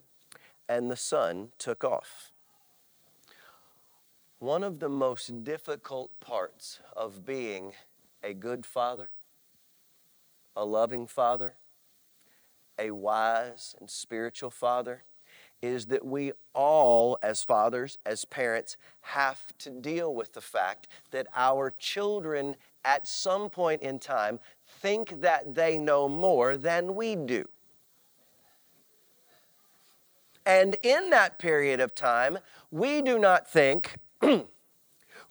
and 0.70 0.90
the 0.90 0.96
son 0.96 1.50
took 1.58 1.84
off. 1.84 2.32
One 4.38 4.64
of 4.64 4.80
the 4.80 4.90
most 4.90 5.44
difficult 5.44 6.12
parts 6.20 6.80
of 6.96 7.26
being 7.26 7.74
a 8.24 8.36
good 8.36 8.66
father, 8.68 9.10
a 10.56 10.64
loving 10.64 11.08
father, 11.08 11.56
a 12.78 12.92
wise 12.92 13.76
and 13.80 13.90
spiritual 13.90 14.52
father 14.52 15.04
is 15.62 15.88
that 15.88 16.06
we 16.06 16.34
all, 16.54 17.18
as 17.24 17.44
fathers, 17.44 17.98
as 18.06 18.26
parents, 18.26 18.78
have 19.02 19.58
to 19.58 19.72
deal 19.72 20.14
with 20.14 20.34
the 20.34 20.42
fact 20.42 20.88
that 21.10 21.26
our 21.36 21.72
children 21.80 22.56
at 22.84 23.08
some 23.08 23.50
point 23.50 23.82
in 23.82 23.98
time 23.98 24.40
think 24.68 25.22
that 25.22 25.56
they 25.56 25.80
know 25.80 26.08
more 26.08 26.58
than 26.58 26.94
we 26.94 27.16
do. 27.16 27.46
And 30.46 30.78
in 30.84 31.10
that 31.10 31.40
period 31.40 31.80
of 31.80 31.96
time, 31.96 32.38
we 32.72 33.02
do 33.02 33.18
not 33.18 33.50
think, 33.50 33.96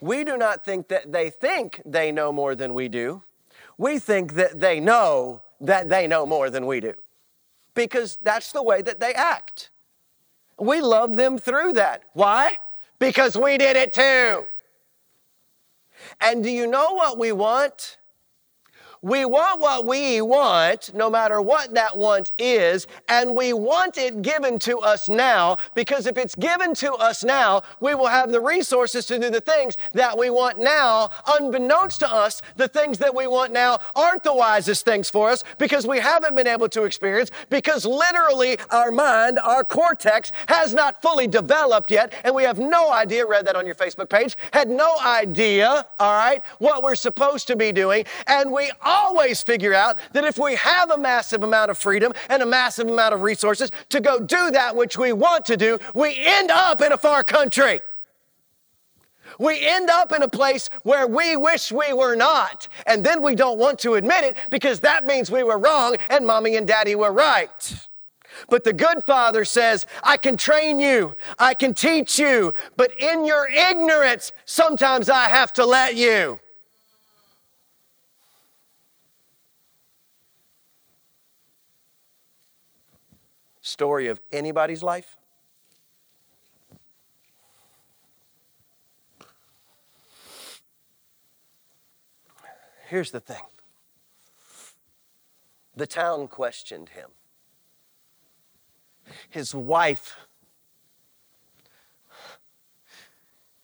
we 0.00 0.24
do 0.24 0.36
not 0.36 0.64
think 0.64 0.88
that 0.88 1.12
they 1.12 1.30
think 1.30 1.80
they 1.84 2.10
know 2.10 2.32
more 2.32 2.54
than 2.54 2.74
we 2.74 2.88
do. 2.88 3.22
We 3.78 3.98
think 3.98 4.34
that 4.34 4.60
they 4.60 4.80
know 4.80 5.42
that 5.60 5.88
they 5.88 6.06
know 6.06 6.26
more 6.26 6.50
than 6.50 6.66
we 6.66 6.80
do 6.80 6.94
because 7.74 8.18
that's 8.22 8.52
the 8.52 8.62
way 8.62 8.82
that 8.82 9.00
they 9.00 9.12
act. 9.12 9.70
We 10.58 10.80
love 10.80 11.16
them 11.16 11.38
through 11.38 11.74
that. 11.74 12.04
Why? 12.12 12.58
Because 12.98 13.36
we 13.36 13.58
did 13.58 13.76
it 13.76 13.92
too. 13.92 14.46
And 16.20 16.42
do 16.42 16.50
you 16.50 16.66
know 16.66 16.92
what 16.92 17.18
we 17.18 17.32
want? 17.32 17.98
We 19.04 19.26
want 19.26 19.60
what 19.60 19.84
we 19.84 20.22
want, 20.22 20.94
no 20.94 21.10
matter 21.10 21.42
what 21.42 21.74
that 21.74 21.94
want 21.94 22.32
is, 22.38 22.86
and 23.06 23.36
we 23.36 23.52
want 23.52 23.98
it 23.98 24.22
given 24.22 24.58
to 24.60 24.78
us 24.78 25.10
now 25.10 25.58
because 25.74 26.06
if 26.06 26.16
it's 26.16 26.34
given 26.34 26.72
to 26.76 26.94
us 26.94 27.22
now, 27.22 27.64
we 27.80 27.94
will 27.94 28.06
have 28.06 28.32
the 28.32 28.40
resources 28.40 29.04
to 29.08 29.18
do 29.18 29.28
the 29.28 29.42
things 29.42 29.76
that 29.92 30.16
we 30.16 30.30
want 30.30 30.58
now. 30.58 31.10
Unbeknownst 31.26 32.00
to 32.00 32.10
us, 32.10 32.40
the 32.56 32.66
things 32.66 32.96
that 32.96 33.14
we 33.14 33.26
want 33.26 33.52
now 33.52 33.78
aren't 33.94 34.22
the 34.22 34.34
wisest 34.34 34.86
things 34.86 35.10
for 35.10 35.28
us 35.28 35.44
because 35.58 35.86
we 35.86 36.00
haven't 36.00 36.34
been 36.34 36.46
able 36.46 36.70
to 36.70 36.84
experience, 36.84 37.30
because 37.50 37.84
literally 37.84 38.56
our 38.70 38.90
mind, 38.90 39.38
our 39.38 39.64
cortex, 39.64 40.32
has 40.48 40.72
not 40.72 41.02
fully 41.02 41.26
developed 41.26 41.90
yet, 41.90 42.10
and 42.24 42.34
we 42.34 42.44
have 42.44 42.58
no 42.58 42.90
idea, 42.90 43.26
read 43.26 43.46
that 43.46 43.54
on 43.54 43.66
your 43.66 43.74
Facebook 43.74 44.08
page, 44.08 44.34
had 44.54 44.70
no 44.70 44.96
idea, 45.04 45.84
all 46.00 46.16
right, 46.16 46.42
what 46.58 46.82
we're 46.82 46.94
supposed 46.94 47.46
to 47.48 47.54
be 47.54 47.70
doing, 47.70 48.06
and 48.26 48.50
we 48.50 48.72
always 48.94 49.42
figure 49.42 49.74
out 49.74 49.98
that 50.12 50.24
if 50.24 50.38
we 50.38 50.54
have 50.54 50.90
a 50.90 50.98
massive 50.98 51.42
amount 51.42 51.70
of 51.70 51.78
freedom 51.78 52.12
and 52.28 52.42
a 52.42 52.46
massive 52.46 52.88
amount 52.88 53.14
of 53.14 53.22
resources 53.22 53.70
to 53.90 54.00
go 54.00 54.18
do 54.18 54.50
that 54.50 54.76
which 54.76 54.96
we 54.96 55.12
want 55.12 55.44
to 55.46 55.56
do, 55.56 55.78
we 55.94 56.16
end 56.18 56.50
up 56.50 56.80
in 56.80 56.92
a 56.92 56.96
far 56.96 57.24
country. 57.24 57.80
We 59.38 59.66
end 59.66 59.90
up 59.90 60.12
in 60.12 60.22
a 60.22 60.28
place 60.28 60.70
where 60.82 61.06
we 61.06 61.36
wish 61.36 61.72
we 61.72 61.92
were 61.92 62.14
not. 62.14 62.68
And 62.86 63.04
then 63.04 63.22
we 63.22 63.34
don't 63.34 63.58
want 63.58 63.78
to 63.80 63.94
admit 63.94 64.24
it 64.24 64.36
because 64.50 64.80
that 64.80 65.06
means 65.06 65.30
we 65.30 65.42
were 65.42 65.58
wrong 65.58 65.96
and 66.10 66.26
mommy 66.26 66.56
and 66.56 66.66
daddy 66.66 66.94
were 66.94 67.12
right. 67.12 67.88
But 68.48 68.64
the 68.64 68.72
good 68.72 69.04
father 69.04 69.44
says, 69.44 69.86
I 70.02 70.16
can 70.16 70.36
train 70.36 70.80
you, 70.80 71.16
I 71.38 71.54
can 71.54 71.72
teach 71.72 72.18
you, 72.18 72.52
but 72.76 72.90
in 73.00 73.24
your 73.24 73.48
ignorance, 73.48 74.32
sometimes 74.44 75.08
I 75.08 75.28
have 75.28 75.52
to 75.54 75.64
let 75.64 75.96
you. 75.96 76.40
Story 83.64 84.08
of 84.08 84.20
anybody's 84.30 84.82
life? 84.82 85.16
Here's 92.86 93.10
the 93.10 93.20
thing 93.20 93.42
the 95.74 95.86
town 95.86 96.28
questioned 96.28 96.90
him. 96.90 97.08
His 99.30 99.54
wife. 99.54 100.16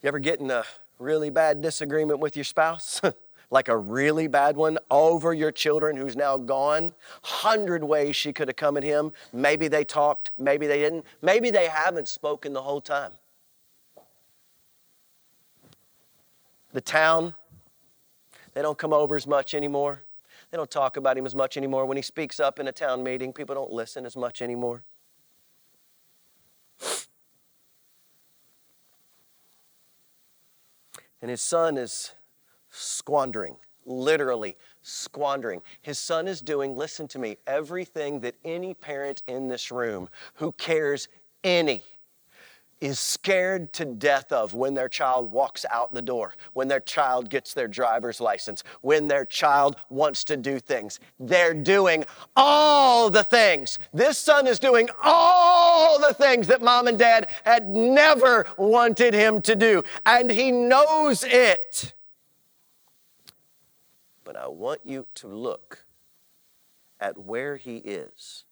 You 0.02 0.08
ever 0.08 0.18
get 0.18 0.40
in 0.40 0.50
a 0.50 0.64
really 0.98 1.30
bad 1.30 1.60
disagreement 1.60 2.18
with 2.18 2.36
your 2.36 2.44
spouse? 2.44 3.00
like 3.50 3.68
a 3.68 3.76
really 3.76 4.28
bad 4.28 4.56
one 4.56 4.78
over 4.90 5.34
your 5.34 5.50
children 5.50 5.96
who's 5.96 6.16
now 6.16 6.36
gone. 6.36 6.94
Hundred 7.22 7.82
ways 7.82 8.14
she 8.14 8.32
could 8.32 8.48
have 8.48 8.56
come 8.56 8.76
at 8.76 8.82
him. 8.82 9.12
Maybe 9.32 9.68
they 9.68 9.84
talked, 9.84 10.30
maybe 10.38 10.66
they 10.66 10.78
didn't, 10.78 11.04
maybe 11.20 11.50
they 11.50 11.66
haven't 11.66 12.08
spoken 12.08 12.52
the 12.52 12.62
whole 12.62 12.80
time. 12.80 13.12
The 16.72 16.80
town, 16.80 17.34
they 18.54 18.62
don't 18.62 18.78
come 18.78 18.92
over 18.92 19.16
as 19.16 19.26
much 19.26 19.54
anymore. 19.54 20.02
They 20.50 20.56
don't 20.56 20.70
talk 20.70 20.96
about 20.96 21.18
him 21.18 21.26
as 21.26 21.34
much 21.34 21.56
anymore. 21.56 21.86
When 21.86 21.96
he 21.96 22.02
speaks 22.02 22.38
up 22.38 22.58
in 22.60 22.68
a 22.68 22.72
town 22.72 23.02
meeting, 23.02 23.32
people 23.32 23.54
don't 23.54 23.72
listen 23.72 24.06
as 24.06 24.16
much 24.16 24.40
anymore. 24.42 24.82
And 31.22 31.30
his 31.30 31.42
son 31.42 31.76
is 31.76 32.12
squandering, 32.70 33.56
literally 33.84 34.56
squandering. 34.82 35.62
His 35.82 35.98
son 35.98 36.28
is 36.28 36.40
doing, 36.40 36.76
listen 36.76 37.08
to 37.08 37.18
me, 37.18 37.36
everything 37.46 38.20
that 38.20 38.36
any 38.44 38.74
parent 38.74 39.22
in 39.26 39.48
this 39.48 39.70
room 39.70 40.08
who 40.34 40.52
cares 40.52 41.08
any 41.44 41.82
is 42.80 42.98
scared 42.98 43.72
to 43.74 43.84
death 43.84 44.32
of 44.32 44.54
when 44.54 44.74
their 44.74 44.88
child 44.88 45.30
walks 45.30 45.66
out 45.70 45.92
the 45.92 46.00
door, 46.00 46.34
when 46.54 46.66
their 46.66 46.80
child 46.80 47.28
gets 47.28 47.52
their 47.52 47.68
driver's 47.68 48.20
license, 48.20 48.62
when 48.80 49.06
their 49.06 49.24
child 49.24 49.76
wants 49.90 50.24
to 50.24 50.36
do 50.36 50.58
things. 50.58 50.98
They're 51.18 51.54
doing 51.54 52.04
all 52.36 53.10
the 53.10 53.24
things. 53.24 53.78
This 53.92 54.16
son 54.16 54.46
is 54.46 54.58
doing 54.58 54.88
all 55.02 56.00
the 56.00 56.14
things 56.14 56.46
that 56.46 56.62
mom 56.62 56.86
and 56.86 56.98
dad 56.98 57.28
had 57.44 57.68
never 57.68 58.46
wanted 58.56 59.12
him 59.12 59.42
to 59.42 59.54
do, 59.54 59.82
and 60.06 60.30
he 60.30 60.50
knows 60.50 61.22
it 61.24 61.92
but 64.32 64.40
I 64.40 64.46
want 64.46 64.82
you 64.84 65.06
to 65.16 65.26
look 65.26 65.86
at 67.00 67.18
where 67.18 67.56
he 67.56 67.78
is. 67.78 68.44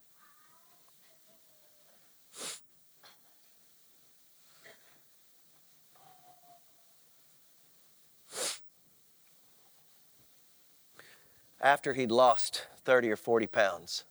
After 11.61 11.95
he'd 11.95 12.11
lost 12.11 12.67
30 12.85 13.13
or 13.13 13.17
40 13.17 13.47
pounds, 13.47 14.03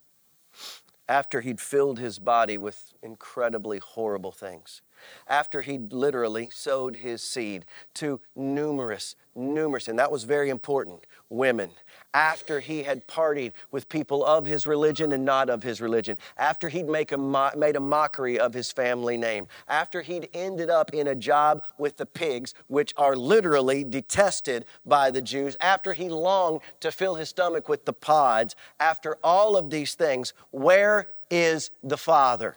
after 1.10 1.42
he'd 1.42 1.60
filled 1.60 2.00
his 2.00 2.18
body 2.18 2.58
with 2.58 2.94
incredibly 3.04 3.80
horrible 3.80 4.32
things, 4.32 4.82
after 5.27 5.62
he'd 5.62 5.94
literally 5.94 6.50
sowed 6.51 6.98
his 6.98 7.22
seed 7.22 7.66
to 7.96 8.20
numerous, 8.36 9.16
numerous, 9.36 9.88
and 9.88 10.00
that 10.00 10.12
was 10.12 10.24
very 10.24 10.50
important, 10.50 11.06
women. 11.30 11.70
After 12.13 12.60
he 12.60 12.84
had 12.84 13.08
partied 13.08 13.51
with 13.72 13.89
people 13.89 14.25
of 14.25 14.46
his 14.46 14.66
religion 14.66 15.12
and 15.12 15.24
not 15.24 15.50
of 15.50 15.62
his 15.62 15.82
religion. 15.82 16.18
After 16.38 16.70
he'd 16.70 16.88
make 16.88 17.12
a 17.12 17.18
mo- 17.18 17.51
made 17.56 17.75
a 17.75 17.82
mockery 17.82 18.39
of 18.39 18.54
his 18.54 18.72
family 18.72 19.18
name. 19.18 19.48
After 19.68 20.01
he'd 20.01 20.30
ended 20.34 20.70
up 20.70 20.94
in 20.94 21.08
a 21.08 21.16
job 21.16 21.63
with 21.77 21.98
the 21.98 22.06
pigs, 22.06 22.54
which 22.68 22.94
are 22.98 23.16
literally 23.16 23.84
detested 23.84 24.66
by 24.86 25.12
the 25.12 25.22
Jews. 25.22 25.58
After 25.62 25.94
he 25.94 26.10
longed 26.10 26.62
to 26.80 26.92
fill 26.92 27.16
his 27.16 27.30
stomach 27.30 27.70
with 27.70 27.86
the 27.86 27.94
pods. 27.94 28.56
After 28.80 29.18
all 29.24 29.56
of 29.56 29.70
these 29.70 29.94
things, 29.94 30.34
where 30.51 31.10
is 31.30 31.72
the 31.84 31.98
Father? 31.98 32.56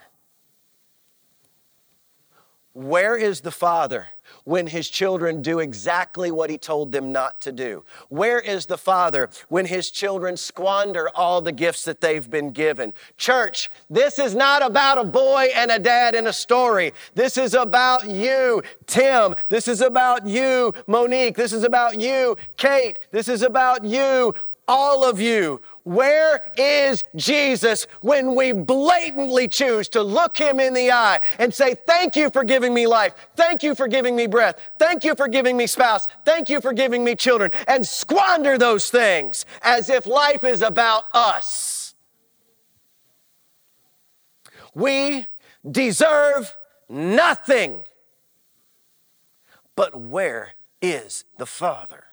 Where 2.73 3.17
is 3.17 3.41
the 3.41 3.51
Father 3.51 4.07
when 4.45 4.69
his 4.69 4.89
children 4.89 5.43
do 5.43 5.59
exactly 5.59 6.31
what 6.31 6.51
he 6.51 6.57
told 6.57 6.93
them 6.93 7.11
not 7.11 7.41
to 7.41 7.51
do? 7.51 7.85
Where 8.09 8.39
is 8.39 8.67
the 8.67 8.79
Father 8.79 9.29
when 9.49 9.67
his 9.67 9.91
children 9.91 10.37
squander 10.37 11.11
all 11.17 11.41
the 11.41 11.51
gifts 11.51 11.85
that 11.85 12.01
they've 12.01 12.31
been 12.31 12.53
given? 12.53 12.93
Church, 13.17 13.71
this 13.91 14.21
is 14.21 14.37
not 14.37 14.65
about 14.65 14.99
a 14.99 15.05
boy 15.05 15.49
and 15.55 15.73
a 15.73 15.81
dad 15.81 16.15
in 16.15 16.29
a 16.29 16.33
story. 16.33 16.93
This 17.17 17.37
is 17.37 17.55
about 17.55 18.09
you, 18.09 18.63
Tim. 18.87 19.35
This 19.49 19.67
is 19.67 19.81
about 19.81 20.27
you, 20.27 20.73
Monique. 20.87 21.37
This 21.37 21.53
is 21.53 21.65
about 21.65 21.99
you, 21.99 22.37
Kate. 22.57 23.01
This 23.11 23.27
is 23.27 23.43
about 23.43 23.85
you, 23.85 24.33
all 24.69 25.09
of 25.09 25.21
you, 25.21 25.61
where 25.83 26.53
is 26.57 27.05
Jesus 27.17 27.87
when 28.01 28.35
we 28.35 28.53
blatantly 28.53 29.49
choose 29.49 29.89
to 29.91 30.03
look 30.03 30.37
him 30.37 30.61
in 30.61 30.75
the 30.75 30.93
eye 30.93 31.21
and 31.39 31.53
say, 31.53 31.75
Thank 31.75 32.17
you 32.17 32.31
for 32.31 32.45
giving 32.45 32.75
me 32.75 32.87
life. 32.87 33.15
Thank 33.35 33.63
you 33.63 33.75
for 33.75 33.89
giving 33.89 34.15
me 34.15 34.27
breath. 34.27 34.61
Thank 34.79 35.05
you 35.05 35.15
for 35.15 35.27
giving 35.27 35.57
me 35.57 35.67
spouse. 35.67 36.07
Thank 36.25 36.49
you 36.49 36.61
for 36.61 36.73
giving 36.73 37.03
me 37.03 37.17
children. 37.17 37.51
And 37.67 37.87
squander 37.87 38.59
those 38.59 38.91
things 38.91 39.47
as 39.63 39.89
if 39.89 40.07
life 40.07 40.45
is 40.45 40.63
about 40.63 41.05
us. 41.15 41.95
We 44.75 45.27
deserve 45.69 46.57
nothing. 46.89 47.85
But 49.77 49.99
where 49.99 50.53
is 50.83 51.25
the 51.39 51.47
Father? 51.47 52.05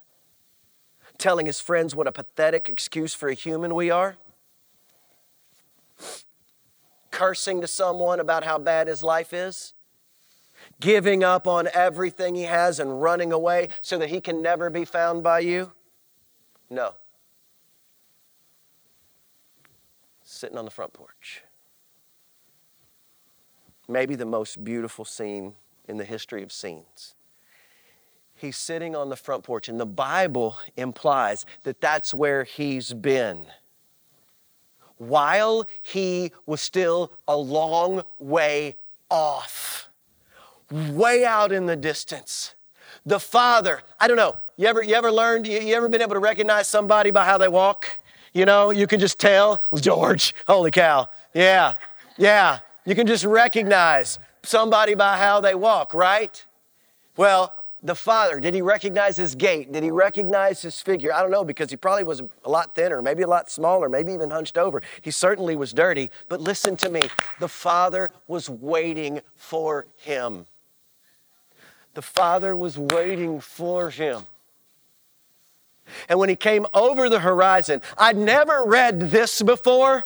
Telling 1.18 1.46
his 1.46 1.60
friends 1.60 1.96
what 1.96 2.08
a 2.08 2.12
pathetic 2.12 2.70
excuse 2.70 3.14
for 3.14 3.30
a 3.30 3.34
human 3.34 3.74
we 3.76 3.90
are, 3.90 4.18
cursing 7.12 7.62
to 7.62 7.68
someone 7.68 8.20
about 8.20 8.44
how 8.44 8.58
bad 8.58 8.88
his 8.88 9.04
life 9.04 9.34
is, 9.34 9.74
giving 10.80 11.24
up 11.24 11.48
on 11.48 11.68
everything 11.74 12.36
he 12.36 12.44
has 12.44 12.80
and 12.80 13.02
running 13.02 13.32
away 13.32 13.70
so 13.82 13.98
that 13.98 14.10
he 14.10 14.22
can 14.22 14.42
never 14.42 14.70
be 14.70 14.86
found 14.86 15.24
by 15.24 15.40
you? 15.40 15.72
No. 16.70 16.94
Sitting 20.24 20.58
on 20.58 20.66
the 20.66 20.72
front 20.72 20.94
porch. 20.94 21.44
Maybe 23.88 24.16
the 24.16 24.26
most 24.26 24.64
beautiful 24.64 25.06
scene 25.06 25.54
in 25.88 25.98
the 25.98 26.04
history 26.04 26.44
of 26.44 26.52
scenes 26.52 27.16
he's 28.38 28.58
sitting 28.58 28.96
on 28.96 29.10
the 29.10 29.16
front 29.16 29.44
porch, 29.44 29.68
and 29.68 29.80
the 29.80 29.86
Bible 29.86 30.58
implies 30.76 31.46
that 31.64 31.82
that's 31.82 32.14
where 32.14 32.44
he's 32.44 32.94
been. 32.94 33.46
While 34.98 35.66
he 35.82 36.32
was 36.46 36.62
still 36.62 37.12
a 37.28 37.38
long 37.38 38.04
way 38.20 38.78
off, 39.10 39.90
way 40.72 41.26
out 41.26 41.52
in 41.52 41.66
the 41.66 41.76
distance. 41.76 42.56
The 43.06 43.20
Father, 43.20 43.82
I 44.00 44.08
don't 44.08 44.18
know, 44.18 44.38
you 44.58 44.68
ever, 44.68 44.82
you 44.82 44.96
ever 44.96 45.12
learned, 45.12 45.48
you, 45.48 45.60
you 45.60 45.76
ever 45.76 45.88
been 45.88 46.02
able 46.02 46.16
to 46.16 46.20
recognize 46.20 46.68
somebody 46.68 47.12
by 47.12 47.26
how 47.26 47.38
they 47.38 47.48
walk? 47.48 47.88
You 48.34 48.46
know, 48.46 48.72
you 48.72 48.88
can 48.88 49.00
just 49.00 49.20
tell, 49.20 49.62
George, 49.76 50.36
holy 50.48 50.72
cow, 50.72 51.10
yeah, 51.34 51.76
yeah. 52.18 52.60
You 52.86 52.96
can 52.96 53.06
just 53.06 53.26
recognize 53.26 54.18
somebody 54.44 54.96
by 54.96 55.18
how 55.18 55.42
they 55.42 55.56
walk, 55.56 55.94
right? 55.94 56.46
Well, 57.18 57.54
the 57.82 57.96
father? 57.96 58.40
Did 58.40 58.54
he 58.54 58.62
recognize 58.62 59.18
his 59.18 59.36
gait? 59.36 59.72
Did 59.72 59.84
he 59.84 59.92
recognize 59.92 60.62
his 60.62 60.82
figure? 60.82 61.14
I 61.14 61.22
don't 61.22 61.32
know 61.32 61.44
because 61.44 61.70
he 61.70 61.78
probably 61.78 62.04
was 62.04 62.22
a 62.44 62.50
lot 62.50 62.76
thinner, 62.76 63.02
maybe 63.02 63.24
a 63.24 63.28
lot 63.28 63.50
smaller, 63.50 63.90
maybe 63.90 64.14
even 64.14 64.30
hunched 64.30 64.58
over. 64.58 64.82
He 65.02 65.12
certainly 65.12 65.56
was 65.56 65.74
dirty. 65.74 66.10
But 66.30 66.42
listen 66.42 66.76
to 66.78 66.90
me 66.90 67.10
the 67.40 67.48
father 67.48 68.10
was 68.28 68.50
waiting 68.50 69.22
for 69.36 69.86
him. 69.98 70.46
The 71.94 72.02
father 72.02 72.56
was 72.56 72.78
waiting 72.78 73.40
for 73.40 73.90
him. 73.90 74.28
And 76.10 76.20
when 76.20 76.30
he 76.30 76.36
came 76.36 76.68
over 76.74 77.10
the 77.10 77.20
horizon, 77.20 77.82
I'd 77.98 78.18
never 78.18 78.64
read 78.66 79.00
this 79.00 79.42
before, 79.42 80.04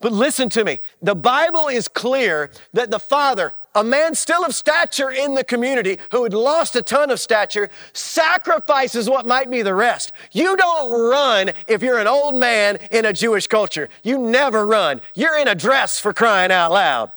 but 0.00 0.12
listen 0.12 0.48
to 0.50 0.64
me. 0.64 0.78
The 1.02 1.14
Bible 1.14 1.68
is 1.68 1.88
clear 1.88 2.50
that 2.72 2.90
the 2.90 3.00
father 3.00 3.54
a 3.74 3.84
man 3.84 4.14
still 4.14 4.44
of 4.44 4.54
stature 4.54 5.10
in 5.10 5.34
the 5.34 5.44
community 5.44 5.98
who 6.10 6.24
had 6.24 6.34
lost 6.34 6.74
a 6.76 6.82
ton 6.82 7.10
of 7.10 7.20
stature 7.20 7.70
sacrifices 7.92 9.08
what 9.08 9.26
might 9.26 9.50
be 9.50 9.62
the 9.62 9.74
rest. 9.74 10.12
You 10.32 10.56
don't 10.56 11.10
run 11.10 11.50
if 11.68 11.82
you're 11.82 11.98
an 11.98 12.08
old 12.08 12.34
man 12.34 12.78
in 12.90 13.04
a 13.04 13.12
Jewish 13.12 13.46
culture. 13.46 13.88
You 14.02 14.18
never 14.18 14.66
run. 14.66 15.00
You're 15.14 15.38
in 15.38 15.48
a 15.48 15.54
dress 15.54 15.98
for 15.98 16.12
crying 16.12 16.50
out 16.50 16.72
loud. 16.72 17.12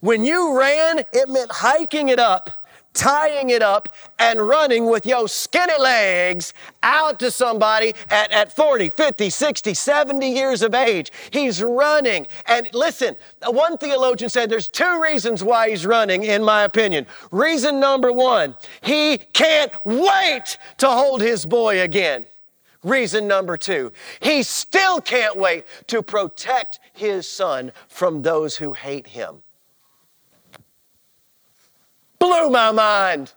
When 0.00 0.24
you 0.24 0.58
ran, 0.58 1.00
it 1.12 1.28
meant 1.28 1.52
hiking 1.52 2.08
it 2.08 2.18
up 2.18 2.61
tying 2.94 3.50
it 3.50 3.62
up 3.62 3.94
and 4.18 4.46
running 4.46 4.86
with 4.86 5.06
your 5.06 5.28
skinny 5.28 5.78
legs 5.78 6.52
out 6.82 7.18
to 7.20 7.30
somebody 7.30 7.94
at, 8.10 8.30
at 8.32 8.54
40, 8.54 8.90
50, 8.90 9.30
60, 9.30 9.74
70 9.74 10.28
years 10.28 10.62
of 10.62 10.74
age. 10.74 11.10
He's 11.30 11.62
running. 11.62 12.26
And 12.46 12.68
listen, 12.72 13.16
one 13.46 13.78
theologian 13.78 14.28
said 14.28 14.50
there's 14.50 14.68
two 14.68 15.00
reasons 15.02 15.42
why 15.42 15.70
he's 15.70 15.86
running, 15.86 16.22
in 16.24 16.42
my 16.44 16.62
opinion. 16.62 17.06
Reason 17.30 17.80
number 17.80 18.12
one, 18.12 18.56
he 18.82 19.18
can't 19.18 19.72
wait 19.84 20.58
to 20.78 20.88
hold 20.88 21.22
his 21.22 21.46
boy 21.46 21.80
again. 21.80 22.26
Reason 22.82 23.28
number 23.28 23.56
two, 23.56 23.92
he 24.20 24.42
still 24.42 25.00
can't 25.00 25.36
wait 25.36 25.64
to 25.86 26.02
protect 26.02 26.80
his 26.92 27.28
son 27.28 27.70
from 27.86 28.22
those 28.22 28.56
who 28.56 28.72
hate 28.72 29.06
him 29.06 29.42
blew 32.22 32.50
my 32.50 32.70
mind. 32.70 33.32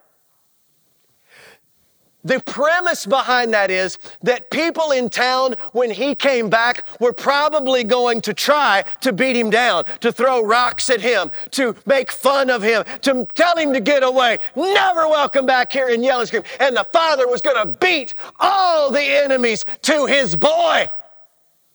The 2.24 2.40
premise 2.40 3.06
behind 3.06 3.54
that 3.54 3.70
is 3.70 3.98
that 4.24 4.50
people 4.50 4.92
in 4.92 5.10
town, 5.10 5.56
when 5.74 5.92
he 5.92 6.16
came 6.16 6.50
back, 6.50 6.88
were 7.00 7.14
probably 7.14 7.84
going 7.84 8.22
to 8.22 8.34
try 8.34 8.84
to 9.02 9.14
beat 9.14 9.36
him 9.36 9.50
down, 9.52 9.86
to 10.02 10.12
throw 10.12 10.44
rocks 10.44 10.90
at 10.90 11.02
him, 11.02 11.30
to 11.52 11.76
make 11.86 12.12
fun 12.12 12.50
of 12.50 12.64
him, 12.64 12.84
to 13.02 13.28
tell 13.36 13.56
him 13.58 13.74
to 13.74 13.80
get 13.80 14.02
away. 14.02 14.40
Never 14.56 15.08
welcome 15.08 15.46
back 15.46 15.72
here 15.72 15.90
and 15.90 16.04
yell 16.04 16.20
and 16.20 16.28
scream. 16.28 16.44
And 16.60 16.76
the 16.76 16.84
father 16.84 17.28
was 17.28 17.42
going 17.42 17.58
to 17.58 17.74
beat 17.74 18.16
all 18.40 18.92
the 18.92 19.04
enemies 19.04 19.66
to 19.84 20.06
his 20.06 20.36
boy. 20.36 20.90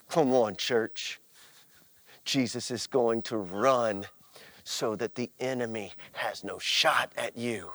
Come 0.09 0.33
on, 0.33 0.57
church. 0.57 1.21
Jesus 2.25 2.73
is 2.73 2.89
going 2.89 3.23
to 3.23 3.37
run 3.37 4.07
so 4.65 4.97
that 4.97 5.15
the 5.15 5.31
enemy 5.41 5.93
has 6.13 6.45
no 6.45 6.59
shot 6.59 7.13
at 7.17 7.37
you. 7.37 7.73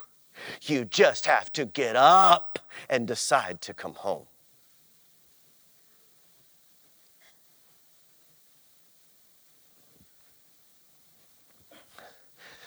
You 0.63 0.85
just 0.85 1.25
have 1.25 1.51
to 1.53 1.65
get 1.65 1.95
up 1.95 2.59
and 2.89 3.07
decide 3.07 3.61
to 3.61 3.73
come 3.73 3.93
home. 3.93 4.25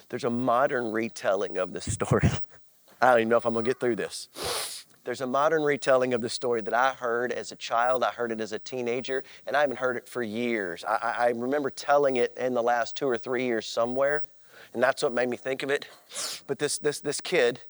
There's 0.09 0.25
a 0.25 0.31
modern 0.31 0.91
retelling 0.93 1.59
of 1.59 1.73
this 1.73 1.93
story. 1.93 2.31
I 3.01 3.11
don't 3.11 3.21
even 3.21 3.29
know 3.29 3.37
if 3.37 3.45
I'm 3.45 3.53
going 3.53 3.65
to 3.65 3.71
get 3.71 3.79
through 3.79 3.97
this. 3.97 4.29
There's 5.09 5.23
a 5.23 5.27
modern 5.27 5.63
retelling 5.63 6.13
of 6.13 6.21
the 6.21 6.29
story 6.29 6.61
that 6.61 6.75
I 6.75 6.93
heard 6.93 7.33
as 7.33 7.51
a 7.51 7.57
child. 7.57 8.05
I 8.05 8.11
heard 8.11 8.31
it 8.31 8.43
as 8.43 8.53
a 8.53 8.59
teenager, 8.59 9.25
and 9.47 9.57
I 9.57 9.63
haven't 9.63 9.79
heard 9.79 9.97
it 9.97 10.07
for 10.07 10.23
years. 10.23 10.85
I, 10.85 11.15
I 11.19 11.29
remember 11.35 11.71
telling 11.71 12.17
it 12.17 12.37
in 12.37 12.53
the 12.53 12.63
last 12.63 12.95
two 12.95 13.09
or 13.09 13.17
three 13.17 13.47
years 13.47 13.67
somewhere, 13.67 14.25
and 14.75 14.83
that's 14.83 15.03
what 15.03 15.15
made 15.15 15.31
me 15.31 15.39
think 15.39 15.63
of 15.63 15.71
it. 15.71 15.87
But 16.47 16.59
this, 16.59 16.77
this, 16.77 17.01
this 17.01 17.23
kid 17.23 17.61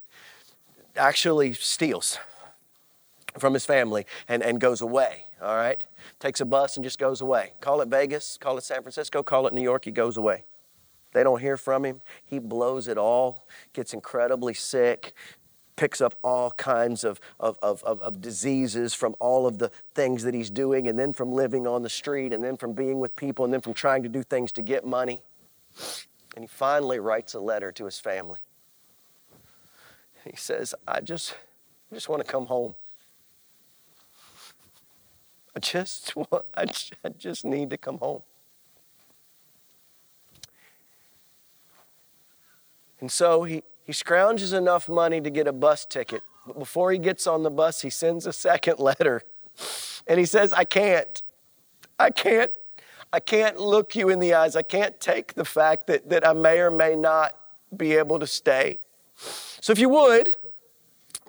actually 0.97 1.53
steals 1.53 2.19
from 3.39 3.55
his 3.55 3.65
family 3.65 4.05
and, 4.27 4.43
and 4.43 4.61
goes 4.61 4.81
away, 4.81 5.27
all 5.41 5.55
right? 5.55 5.85
Takes 6.19 6.41
a 6.41 6.45
bus 6.45 6.77
and 6.77 6.83
just 6.83 6.99
goes 6.99 7.21
away. 7.21 7.53
Call 7.61 7.81
it 7.83 7.87
Vegas, 7.87 8.37
call 8.37 8.59
it 8.59 8.65
San 8.65 8.83
Francisco, 8.83 9.23
call 9.23 9.47
it 9.47 9.55
New 9.55 9.63
York, 9.63 9.85
he 9.85 9.93
goes 9.93 10.17
away. 10.17 10.43
They 11.13 11.23
don't 11.23 11.41
hear 11.41 11.57
from 11.57 11.85
him. 11.85 12.01
He 12.25 12.41
blows 12.41 12.89
it 12.89 12.99
all, 12.99 13.47
gets 13.73 13.95
incredibly 13.95 14.55
sick, 14.55 15.15
picks 15.79 16.01
up 16.01 16.17
all 16.25 16.51
kinds 16.51 17.05
of, 17.05 17.21
of, 17.39 17.57
of, 17.63 17.85
of, 17.85 18.21
diseases 18.21 18.95
from 18.95 19.15
all 19.21 19.47
of 19.47 19.59
the 19.59 19.71
things 19.95 20.25
that 20.25 20.35
he's 20.35 20.51
doing, 20.51 20.89
and 20.89 20.99
then 20.99 21.13
from 21.13 21.33
living 21.33 21.69
on 21.69 21.85
the 21.85 21.89
street, 21.89 22.33
and 22.33 22.43
then 22.43 22.57
from 22.57 22.73
being 22.73 22.99
with 22.99 23.15
people, 23.15 23.45
and 23.45 23.55
then 23.55 23.61
from 23.61 23.73
trying 23.73 24.03
to 24.03 24.09
do 24.09 24.25
things 24.25 24.51
to 24.51 24.61
get 24.61 24.85
money. 24.85 25.23
And 26.35 26.43
he 26.43 26.49
finally 26.49 26.99
writes 26.99 27.35
a 27.35 27.39
letter 27.39 27.71
to 27.71 27.85
his 27.85 28.01
family. 28.01 28.41
He 30.29 30.37
says, 30.37 30.75
I 30.87 31.01
just, 31.01 31.37
I 31.93 31.95
just 31.95 32.09
want 32.09 32.27
to 32.27 32.31
come 32.31 32.47
home. 32.47 32.75
I 35.55 35.61
just 35.61 36.17
want, 36.17 36.45
I 36.57 36.67
just 37.17 37.45
need 37.45 37.71
to 37.71 37.79
come 37.79 37.99
home. 37.99 38.23
And 43.01 43.13
so 43.13 43.45
he, 43.45 43.63
he 43.89 43.95
scrounges 43.95 44.53
enough 44.53 44.87
money 44.87 45.19
to 45.19 45.31
get 45.31 45.49
a 45.49 45.53
bus 45.53 45.87
ticket. 45.87 46.23
But 46.47 46.59
before 46.59 46.93
he 46.93 46.99
gets 46.99 47.27
on 47.27 47.43
the 47.43 47.51
bus, 47.51 47.81
he 47.81 47.89
sends 47.89 48.27
a 48.27 48.35
second 48.35 48.79
letter. 48.79 49.23
And 50.07 50.21
he 50.21 50.27
says, 50.27 50.53
I 50.53 50.65
can't. 50.65 51.23
I 51.99 52.11
can't. 52.11 52.53
I 53.15 53.21
can't 53.21 53.59
look 53.59 53.97
you 53.97 54.11
in 54.11 54.19
the 54.19 54.35
eyes. 54.35 54.57
I 54.57 54.63
can't 54.63 55.01
take 55.01 55.33
the 55.33 55.45
fact 55.47 55.87
that, 55.87 56.11
that 56.11 56.27
I 56.27 56.35
may 56.35 56.61
or 56.61 56.71
may 56.71 56.97
not 56.97 57.35
be 57.75 57.95
able 57.95 58.19
to 58.19 58.27
stay. 58.27 58.79
So 59.17 59.73
if 59.73 59.79
you 59.79 59.89
would, 59.89 60.35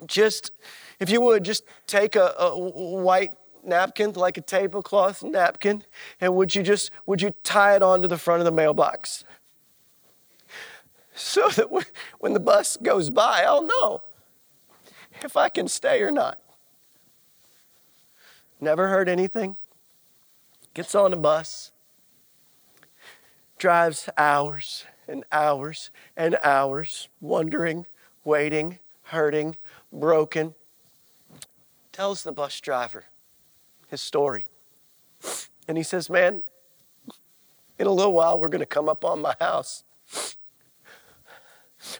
just 0.04 0.50
if 0.98 1.08
you 1.08 1.22
would, 1.22 1.42
just 1.44 1.64
take 1.86 2.14
a, 2.14 2.34
a 2.38 2.58
white 2.58 3.32
napkin, 3.64 4.12
like 4.12 4.36
a 4.36 4.42
tablecloth 4.42 5.22
napkin, 5.22 5.82
and 6.20 6.36
would 6.36 6.54
you 6.54 6.62
just 6.62 6.90
would 7.06 7.22
you 7.22 7.32
tie 7.42 7.76
it 7.76 7.82
onto 7.82 8.06
the 8.06 8.18
front 8.18 8.40
of 8.42 8.44
the 8.44 8.52
mailbox? 8.52 9.24
so 11.24 11.48
that 11.50 11.68
when 12.18 12.32
the 12.32 12.40
bus 12.40 12.76
goes 12.82 13.10
by, 13.10 13.44
I'll 13.46 13.62
know 13.62 14.02
if 15.22 15.36
I 15.36 15.48
can 15.48 15.68
stay 15.68 16.00
or 16.02 16.10
not. 16.10 16.38
never 18.58 18.88
heard 18.88 19.08
anything, 19.08 19.56
gets 20.72 20.94
on 20.94 21.12
a 21.12 21.16
bus, 21.16 21.72
drives 23.58 24.08
hours 24.16 24.84
and 25.06 25.24
hours 25.30 25.90
and 26.16 26.38
hours, 26.42 27.08
wondering, 27.20 27.86
waiting, 28.24 28.78
hurting, 29.04 29.56
broken, 29.92 30.54
tells 31.92 32.22
the 32.22 32.32
bus 32.32 32.58
driver 32.60 33.04
his 33.88 34.00
story. 34.00 34.46
And 35.68 35.76
he 35.76 35.84
says, 35.84 36.08
Man, 36.08 36.42
in 37.78 37.86
a 37.86 37.92
little 37.92 38.12
while, 38.12 38.40
we're 38.40 38.48
going 38.48 38.60
to 38.60 38.66
come 38.66 38.88
up 38.88 39.04
on 39.04 39.20
my 39.20 39.34
house. 39.38 39.84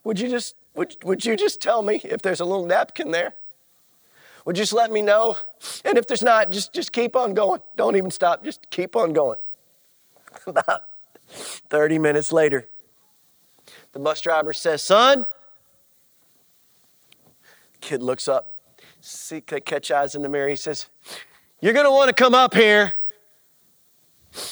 Would 0.04 0.20
you 0.20 0.28
just 0.28 0.56
would, 0.74 0.96
would 1.02 1.24
you 1.24 1.36
just 1.36 1.60
tell 1.60 1.82
me 1.82 2.00
if 2.04 2.22
there's 2.22 2.40
a 2.40 2.44
little 2.44 2.66
napkin 2.66 3.10
there? 3.10 3.34
Would 4.44 4.56
you 4.56 4.62
just 4.62 4.72
let 4.72 4.90
me 4.90 5.02
know? 5.02 5.36
And 5.84 5.98
if 5.98 6.06
there's 6.06 6.22
not, 6.22 6.50
just, 6.50 6.72
just 6.72 6.92
keep 6.92 7.14
on 7.14 7.34
going. 7.34 7.60
Don't 7.76 7.96
even 7.96 8.10
stop. 8.10 8.42
Just 8.44 8.70
keep 8.70 8.96
on 8.96 9.12
going. 9.12 9.38
About 10.46 10.82
30 11.28 11.98
minutes 11.98 12.32
later, 12.32 12.68
the 13.92 13.98
bus 13.98 14.20
driver 14.20 14.52
says, 14.52 14.82
Son, 14.82 15.26
kid 17.80 18.02
looks 18.02 18.28
up, 18.28 18.58
see, 19.00 19.40
catch 19.40 19.90
eyes 19.90 20.14
in 20.14 20.22
the 20.22 20.28
mirror. 20.28 20.48
He 20.48 20.56
says, 20.56 20.86
You're 21.60 21.72
going 21.72 21.84
to 21.84 21.90
want 21.90 22.08
to 22.08 22.14
come 22.14 22.34
up 22.34 22.54
here. 22.54 22.94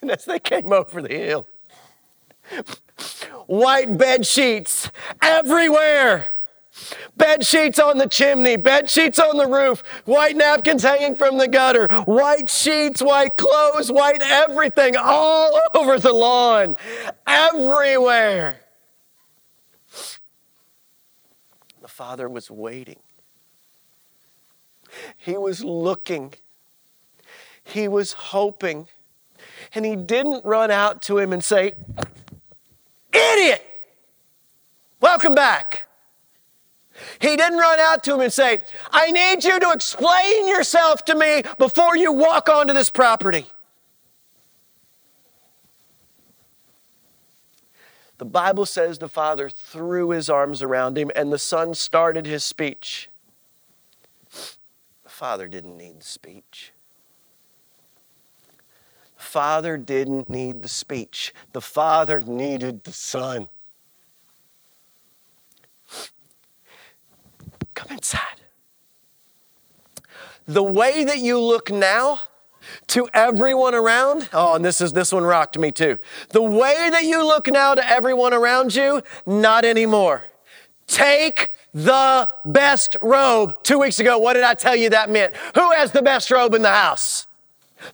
And 0.00 0.10
as 0.10 0.24
they 0.24 0.40
came 0.40 0.72
over 0.72 1.00
the 1.00 1.14
hill, 1.14 1.46
white 3.52 3.98
bed 3.98 4.26
sheets 4.26 4.90
everywhere. 5.20 6.30
Bed 7.18 7.44
sheets 7.44 7.78
on 7.78 7.98
the 7.98 8.08
chimney, 8.08 8.56
bed 8.56 8.88
sheets 8.88 9.18
on 9.18 9.36
the 9.36 9.46
roof, 9.46 9.84
white 10.06 10.36
napkins 10.36 10.82
hanging 10.82 11.14
from 11.14 11.36
the 11.36 11.46
gutter, 11.46 11.86
white 12.04 12.48
sheets, 12.48 13.02
white 13.02 13.36
clothes, 13.36 13.92
white 13.92 14.22
everything 14.22 14.96
all 14.96 15.60
over 15.74 15.98
the 15.98 16.12
lawn, 16.12 16.76
everywhere. 17.26 18.60
The 21.82 21.88
father 21.88 22.30
was 22.30 22.50
waiting. 22.50 23.00
He 25.18 25.36
was 25.36 25.62
looking. 25.62 26.32
He 27.62 27.86
was 27.86 28.14
hoping. 28.14 28.88
And 29.74 29.84
he 29.84 29.94
didn't 29.94 30.42
run 30.46 30.70
out 30.70 31.02
to 31.02 31.18
him 31.18 31.34
and 31.34 31.44
say, 31.44 31.74
Idiot! 33.12 33.66
Welcome 35.00 35.34
back. 35.34 35.84
He 37.20 37.36
didn't 37.36 37.58
run 37.58 37.80
out 37.80 38.04
to 38.04 38.14
him 38.14 38.20
and 38.20 38.32
say, 38.32 38.62
I 38.90 39.10
need 39.10 39.44
you 39.44 39.58
to 39.58 39.70
explain 39.72 40.46
yourself 40.46 41.04
to 41.06 41.14
me 41.14 41.42
before 41.58 41.96
you 41.96 42.12
walk 42.12 42.48
onto 42.48 42.72
this 42.72 42.90
property. 42.90 43.46
The 48.18 48.24
Bible 48.26 48.66
says 48.66 48.98
the 48.98 49.08
father 49.08 49.48
threw 49.48 50.10
his 50.10 50.30
arms 50.30 50.62
around 50.62 50.96
him 50.96 51.10
and 51.16 51.32
the 51.32 51.38
son 51.38 51.74
started 51.74 52.24
his 52.24 52.44
speech. 52.44 53.08
The 55.02 55.10
father 55.10 55.48
didn't 55.48 55.76
need 55.76 56.00
the 56.00 56.04
speech. 56.04 56.72
The 59.22 59.28
father 59.28 59.76
didn't 59.76 60.28
need 60.28 60.62
the 60.62 60.68
speech. 60.68 61.32
The 61.52 61.60
father 61.60 62.20
needed 62.22 62.82
the 62.82 62.92
son. 62.92 63.48
Come 67.72 67.92
inside. 67.92 68.40
The 70.48 70.62
way 70.64 71.04
that 71.04 71.18
you 71.18 71.38
look 71.38 71.70
now 71.70 72.18
to 72.88 73.08
everyone 73.14 73.76
around, 73.76 74.28
oh, 74.32 74.56
and 74.56 74.64
this 74.64 74.80
is 74.80 74.92
this 74.92 75.12
one 75.12 75.22
rocked 75.22 75.56
me 75.56 75.70
too. 75.70 76.00
The 76.30 76.42
way 76.42 76.88
that 76.90 77.04
you 77.04 77.24
look 77.24 77.46
now 77.46 77.76
to 77.76 77.88
everyone 77.88 78.34
around 78.34 78.74
you, 78.74 79.02
not 79.24 79.64
anymore. 79.64 80.24
Take 80.88 81.50
the 81.72 82.28
best 82.44 82.96
robe. 83.00 83.62
Two 83.62 83.78
weeks 83.78 84.00
ago, 84.00 84.18
what 84.18 84.32
did 84.32 84.42
I 84.42 84.54
tell 84.54 84.74
you 84.74 84.90
that 84.90 85.10
meant? 85.10 85.32
Who 85.54 85.70
has 85.70 85.92
the 85.92 86.02
best 86.02 86.28
robe 86.32 86.54
in 86.54 86.62
the 86.62 86.70
house? 86.70 87.28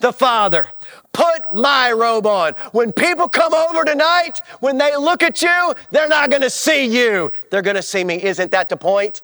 The 0.01 0.13
Father. 0.13 0.71
Put 1.13 1.55
my 1.55 1.93
robe 1.93 2.27
on. 2.27 2.55
When 2.73 2.93
people 2.93 3.29
come 3.29 3.55
over 3.55 3.85
tonight, 3.85 4.41
when 4.61 4.79
they 4.79 4.97
look 4.97 5.23
at 5.23 5.43
you, 5.43 5.75
they're 5.91 6.09
not 6.09 6.31
gonna 6.31 6.51
see 6.51 6.87
you. 6.87 7.33
They're 7.51 7.63
gonna 7.63 7.83
see 7.83 8.05
me. 8.05 8.23
Isn't 8.23 8.51
that 8.53 8.69
the 8.69 8.77
point? 8.77 9.23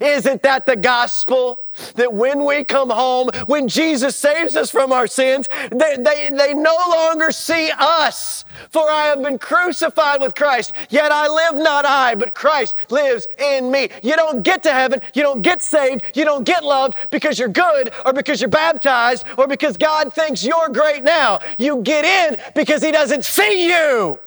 Isn't 0.00 0.42
that 0.42 0.66
the 0.66 0.76
gospel? 0.76 1.60
That 1.94 2.12
when 2.12 2.44
we 2.44 2.64
come 2.64 2.90
home, 2.90 3.30
when 3.46 3.68
Jesus 3.68 4.16
saves 4.16 4.56
us 4.56 4.70
from 4.70 4.92
our 4.92 5.06
sins, 5.06 5.48
they, 5.70 5.96
they, 5.98 6.30
they 6.32 6.54
no 6.54 6.76
longer 6.90 7.30
see 7.30 7.70
us. 7.78 8.44
For 8.70 8.88
I 8.88 9.06
have 9.06 9.22
been 9.22 9.38
crucified 9.38 10.20
with 10.20 10.34
Christ, 10.34 10.72
yet 10.90 11.12
I 11.12 11.28
live 11.28 11.62
not 11.62 11.84
I, 11.84 12.14
but 12.14 12.34
Christ 12.34 12.76
lives 12.90 13.26
in 13.38 13.70
me. 13.70 13.88
You 14.02 14.16
don't 14.16 14.42
get 14.42 14.62
to 14.64 14.72
heaven, 14.72 15.00
you 15.14 15.22
don't 15.22 15.42
get 15.42 15.62
saved, 15.62 16.02
you 16.14 16.24
don't 16.24 16.44
get 16.44 16.64
loved 16.64 16.96
because 17.10 17.38
you're 17.38 17.48
good 17.48 17.92
or 18.04 18.12
because 18.12 18.40
you're 18.40 18.50
baptized 18.50 19.24
or 19.36 19.46
because 19.46 19.76
God 19.76 20.12
thinks 20.12 20.44
you're 20.44 20.68
great 20.68 21.02
now. 21.02 21.40
You 21.58 21.82
get 21.82 22.04
in 22.04 22.38
because 22.54 22.82
He 22.82 22.90
doesn't 22.90 23.24
see 23.24 23.68
you. 23.68 24.18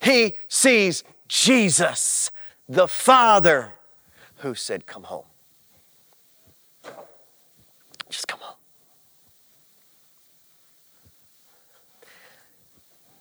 He 0.00 0.36
sees 0.48 1.04
Jesus, 1.28 2.30
the 2.68 2.86
Father 2.86 3.74
who 4.36 4.54
said, 4.54 4.86
Come 4.86 5.04
home. 5.04 5.24
Just 8.08 8.28
come 8.28 8.40
home. 8.40 8.56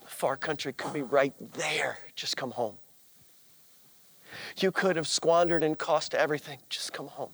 The 0.02 0.05
far 0.16 0.38
country 0.38 0.74
could 0.74 0.94
be 0.94 1.02
right 1.02 1.34
there. 1.54 2.00
Just 2.16 2.38
come 2.38 2.52
home. 2.52 2.76
You 4.58 4.72
could 4.72 4.96
have 4.96 5.08
squandered 5.08 5.64
and 5.64 5.78
cost 5.78 6.14
everything. 6.14 6.60
Just 6.70 6.94
come 6.94 7.08
home. 7.08 7.32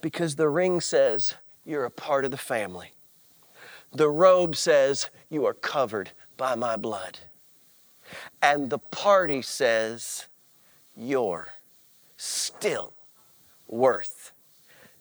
Because 0.00 0.36
the 0.36 0.48
ring 0.48 0.80
says 0.80 1.34
you're 1.64 1.84
a 1.84 1.90
part 1.90 2.24
of 2.24 2.30
the 2.30 2.36
family. 2.36 2.92
The 3.92 4.08
robe 4.08 4.56
says 4.56 5.10
you 5.28 5.44
are 5.46 5.54
covered 5.54 6.10
by 6.36 6.54
my 6.54 6.76
blood. 6.76 7.18
And 8.40 8.70
the 8.70 8.78
party 8.78 9.42
says 9.42 10.26
you're 10.96 11.48
still 12.16 12.94
worth 13.68 14.32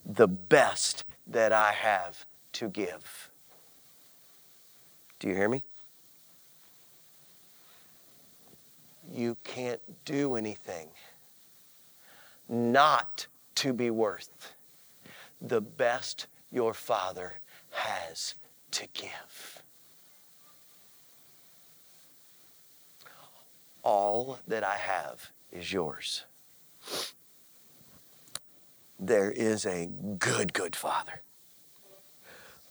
the 0.06 0.28
best 0.28 1.04
that 1.28 1.52
I 1.52 1.72
have 1.72 2.26
to 2.54 2.70
give. 2.70 3.31
Do 5.22 5.28
you 5.28 5.36
hear 5.36 5.50
me? 5.50 5.62
You 9.14 9.38
can't 9.44 9.80
do 10.04 10.34
anything 10.34 10.88
not 12.50 13.28
to 13.56 13.72
be 13.72 13.92
worth 13.92 14.56
the 15.40 15.62
best 15.62 16.26
your 16.52 16.74
Father 16.74 17.34
has 17.70 18.34
to 18.72 18.88
give. 18.96 19.62
All 23.84 24.40
that 24.48 24.64
I 24.64 24.78
have 24.78 25.32
is 25.52 25.72
yours. 25.72 26.24
There 29.00 29.30
is 29.30 29.68
a 29.68 29.86
good, 30.18 30.52
good 30.54 30.76
Father. 30.76 31.22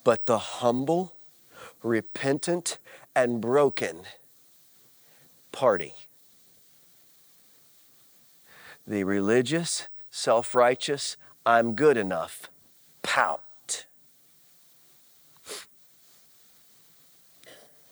But 0.03 0.27
the 0.27 0.39
humble, 0.39 1.15
repentant, 1.83 2.79
and 3.14 3.40
broken 3.40 4.03
party, 5.53 5.95
the 8.87 9.05
religious, 9.05 9.88
self 10.11 10.55
righteous, 10.55 11.16
I'm 11.45 11.75
good 11.75 11.97
enough 11.97 12.51
pout. 13.03 13.87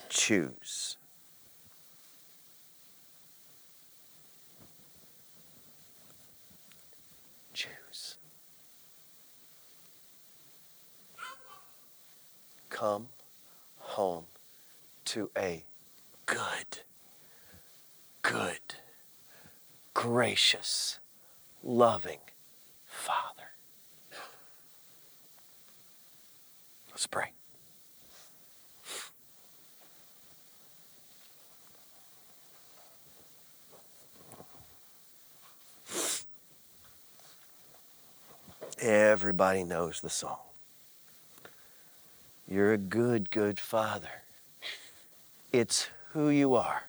Choose. 0.08 0.96
Choose. 7.52 8.16
Come 12.70 13.08
home 13.98 14.26
to 15.04 15.28
a 15.36 15.64
good, 16.24 16.82
good, 18.22 18.60
gracious, 19.92 21.00
loving 21.64 22.20
Father. 22.86 23.50
Let's 26.90 27.08
pray. 27.08 27.32
Everybody 38.80 39.64
knows 39.64 40.00
the 40.00 40.08
song. 40.08 40.47
You're 42.50 42.72
a 42.72 42.78
good, 42.78 43.30
good 43.30 43.60
father. 43.60 44.22
It's 45.52 45.90
who 46.12 46.30
you 46.30 46.54
are. 46.54 46.84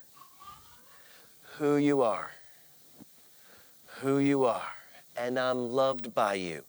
Who 1.57 1.75
you 1.75 2.01
are. 2.01 2.31
Who 3.99 4.19
you 4.19 4.45
are. 4.45 4.71
And 5.17 5.37
I'm 5.37 5.71
loved 5.71 6.15
by 6.15 6.35
you. 6.35 6.63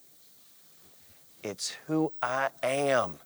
It's 1.45 1.77
who 1.87 2.13
I 2.21 2.51
am. 2.65 3.19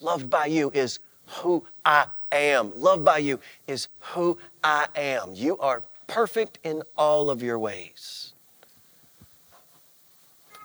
Loved 0.00 0.28
by 0.28 0.46
you 0.46 0.70
is 0.74 0.98
who 1.26 1.64
I 1.86 2.06
am. 2.30 2.72
Loved 2.78 3.04
by 3.04 3.18
you 3.18 3.40
is 3.66 3.88
who 4.00 4.38
I 4.62 4.88
am. 4.94 5.30
You 5.32 5.58
are 5.58 5.82
perfect 6.06 6.58
in 6.62 6.82
all 6.98 7.30
of 7.30 7.42
your 7.42 7.58
ways. 7.58 8.34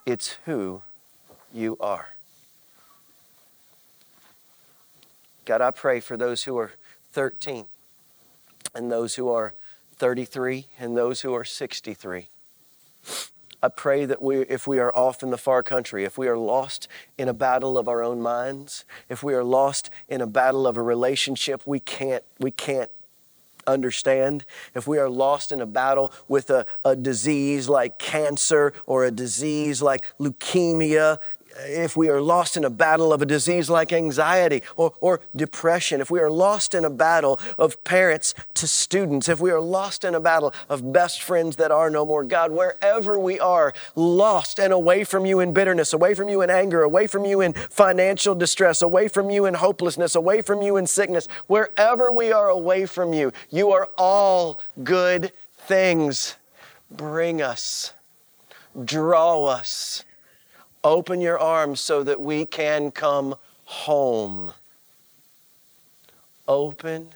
It's 0.06 0.38
who 0.46 0.82
you 1.54 1.78
are. 1.80 2.10
God, 5.46 5.62
I 5.62 5.72
pray 5.72 6.00
for 6.00 6.16
those 6.16 6.44
who 6.44 6.58
are 6.58 6.72
13 7.12 7.66
and 8.74 8.92
those 8.92 9.16
who 9.16 9.30
are 9.30 9.54
33 9.96 10.68
and 10.80 10.96
those 10.96 11.22
who 11.22 11.34
are 11.34 11.44
63. 11.44 12.30
I 13.62 13.68
pray 13.70 14.06
that 14.06 14.22
we, 14.22 14.40
if 14.40 14.68
we 14.68 14.80
are 14.80 14.94
off 14.96 15.24
in 15.24 15.30
the 15.30 15.38
far 15.38 15.64
country, 15.64 16.04
if 16.04 16.18
we 16.18 16.28
are 16.28 16.38
lost 16.38 16.88
in 17.18 17.30
a 17.30 17.34
battle 17.34 17.78
of 17.78 17.88
our 17.88 18.04
own 18.04 18.22
minds, 18.22 18.84
if 19.08 19.24
we 19.24 19.34
are 19.34 19.44
lost 19.44 19.90
in 20.10 20.20
a 20.20 20.28
battle 20.28 20.68
of 20.68 20.76
a 20.76 20.82
relationship 20.82 21.62
we 21.66 21.80
can't, 21.80 22.24
we 22.40 22.52
can't 22.52 22.92
understand, 23.66 24.44
if 24.76 24.86
we 24.86 24.98
are 24.98 25.10
lost 25.10 25.54
in 25.54 25.62
a 25.62 25.66
battle 25.66 26.12
with 26.28 26.50
a, 26.50 26.66
a 26.84 26.96
disease 26.96 27.70
like 27.70 27.98
cancer 28.00 28.74
or 28.86 29.06
a 29.06 29.12
disease 29.12 29.82
like 29.82 30.06
leukemia, 30.20 31.20
if 31.60 31.96
we 31.96 32.10
are 32.10 32.22
lost 32.22 32.58
in 32.58 32.64
a 32.64 32.70
battle 32.70 33.14
of 33.14 33.22
a 33.22 33.26
disease 33.26 33.70
like 33.70 33.94
anxiety 33.94 34.62
or, 34.76 34.94
or 35.00 35.22
depression, 35.36 36.02
if 36.02 36.10
we 36.10 36.20
are 36.20 36.30
lost 36.30 36.74
in 36.74 36.86
a 36.86 36.90
battle 36.90 37.40
of 37.58 37.84
parents 37.84 38.34
to 38.56 38.68
students, 38.68 39.30
if 39.30 39.40
we 39.40 39.52
are 39.52 39.60
lost 39.60 40.04
in 40.04 40.16
a 40.16 40.20
battle 40.20 40.54
of 40.70 40.94
best 40.94 41.22
friends 41.22 41.56
that 41.58 41.72
are 41.72 41.90
no 41.90 42.06
more, 42.06 42.24
God, 42.24 42.52
wherever 42.52 43.20
we 43.20 43.40
are 43.40 43.74
lost 43.96 44.60
and 44.60 44.74
away 44.74 45.04
from 45.04 45.26
you 45.26 45.40
in 45.40 45.54
bitterness, 45.54 45.94
away 45.94 46.14
from 46.14 46.30
you 46.30 46.42
in 46.42 46.50
anger, 46.50 46.82
away 46.82 47.08
from 47.08 47.26
you 47.26 47.42
in 47.42 47.54
financial 47.54 48.36
distress, 48.36 48.82
away 48.82 49.08
from 49.08 49.30
you 49.30 49.46
in 49.46 49.56
hopelessness, 49.56 50.16
away 50.16 50.42
from 50.42 50.62
you 50.62 50.78
in 50.78 50.88
sickness, 50.88 51.28
wherever 51.48 52.12
we 52.12 52.32
are 52.32 52.50
away 52.50 52.86
from 52.86 53.14
you, 53.14 53.32
you 53.50 53.72
are 53.72 53.90
all 53.98 54.60
good 54.84 55.32
things. 55.56 56.36
Bring 56.92 57.42
us, 57.42 57.94
draw 58.86 59.46
us 59.46 60.04
Open 60.84 61.22
your 61.22 61.40
arms 61.40 61.80
so 61.80 62.04
that 62.04 62.20
we 62.20 62.46
can 62.46 62.92
come 62.92 63.36
home. 63.66 64.54
Open 66.48 67.10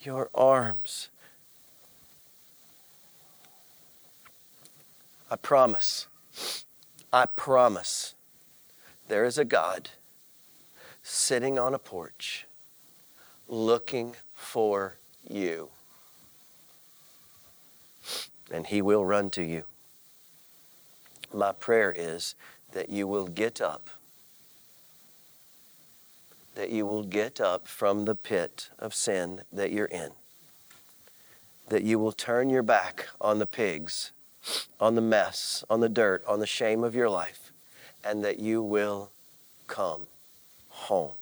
your 0.00 0.30
arms. 0.34 1.08
I 5.30 5.36
promise, 5.36 6.06
I 7.12 7.26
promise, 7.26 8.14
there 9.08 9.24
is 9.24 9.36
a 9.36 9.44
God 9.44 9.90
sitting 11.02 11.58
on 11.58 11.74
a 11.74 11.78
porch 11.78 12.46
looking 13.48 14.14
for 14.34 14.96
you. 15.28 15.68
And 18.50 18.66
he 18.66 18.80
will 18.80 19.04
run 19.04 19.28
to 19.30 19.42
you. 19.42 19.64
My 21.32 21.52
prayer 21.52 21.92
is 21.94 22.34
that 22.78 22.90
you 22.90 23.08
will 23.08 23.26
get 23.26 23.60
up, 23.60 23.90
that 26.54 26.70
you 26.70 26.86
will 26.86 27.02
get 27.02 27.40
up 27.40 27.66
from 27.66 28.04
the 28.04 28.14
pit 28.14 28.70
of 28.78 28.94
sin 28.94 29.40
that 29.52 29.72
you're 29.72 29.86
in, 29.86 30.10
that 31.70 31.82
you 31.82 31.98
will 31.98 32.12
turn 32.12 32.48
your 32.48 32.62
back 32.62 33.08
on 33.20 33.40
the 33.40 33.46
pigs, 33.46 34.12
on 34.78 34.94
the 34.94 35.00
mess, 35.00 35.64
on 35.68 35.80
the 35.80 35.88
dirt, 35.88 36.24
on 36.24 36.38
the 36.38 36.46
shame 36.46 36.84
of 36.84 36.94
your 36.94 37.10
life, 37.10 37.50
and 38.04 38.22
that 38.22 38.38
you 38.38 38.62
will 38.62 39.10
come 39.66 40.06
home. 40.68 41.16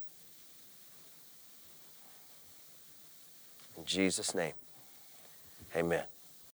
In 3.78 3.86
Jesus' 3.86 4.34
name, 4.34 4.52
amen. 5.74 6.04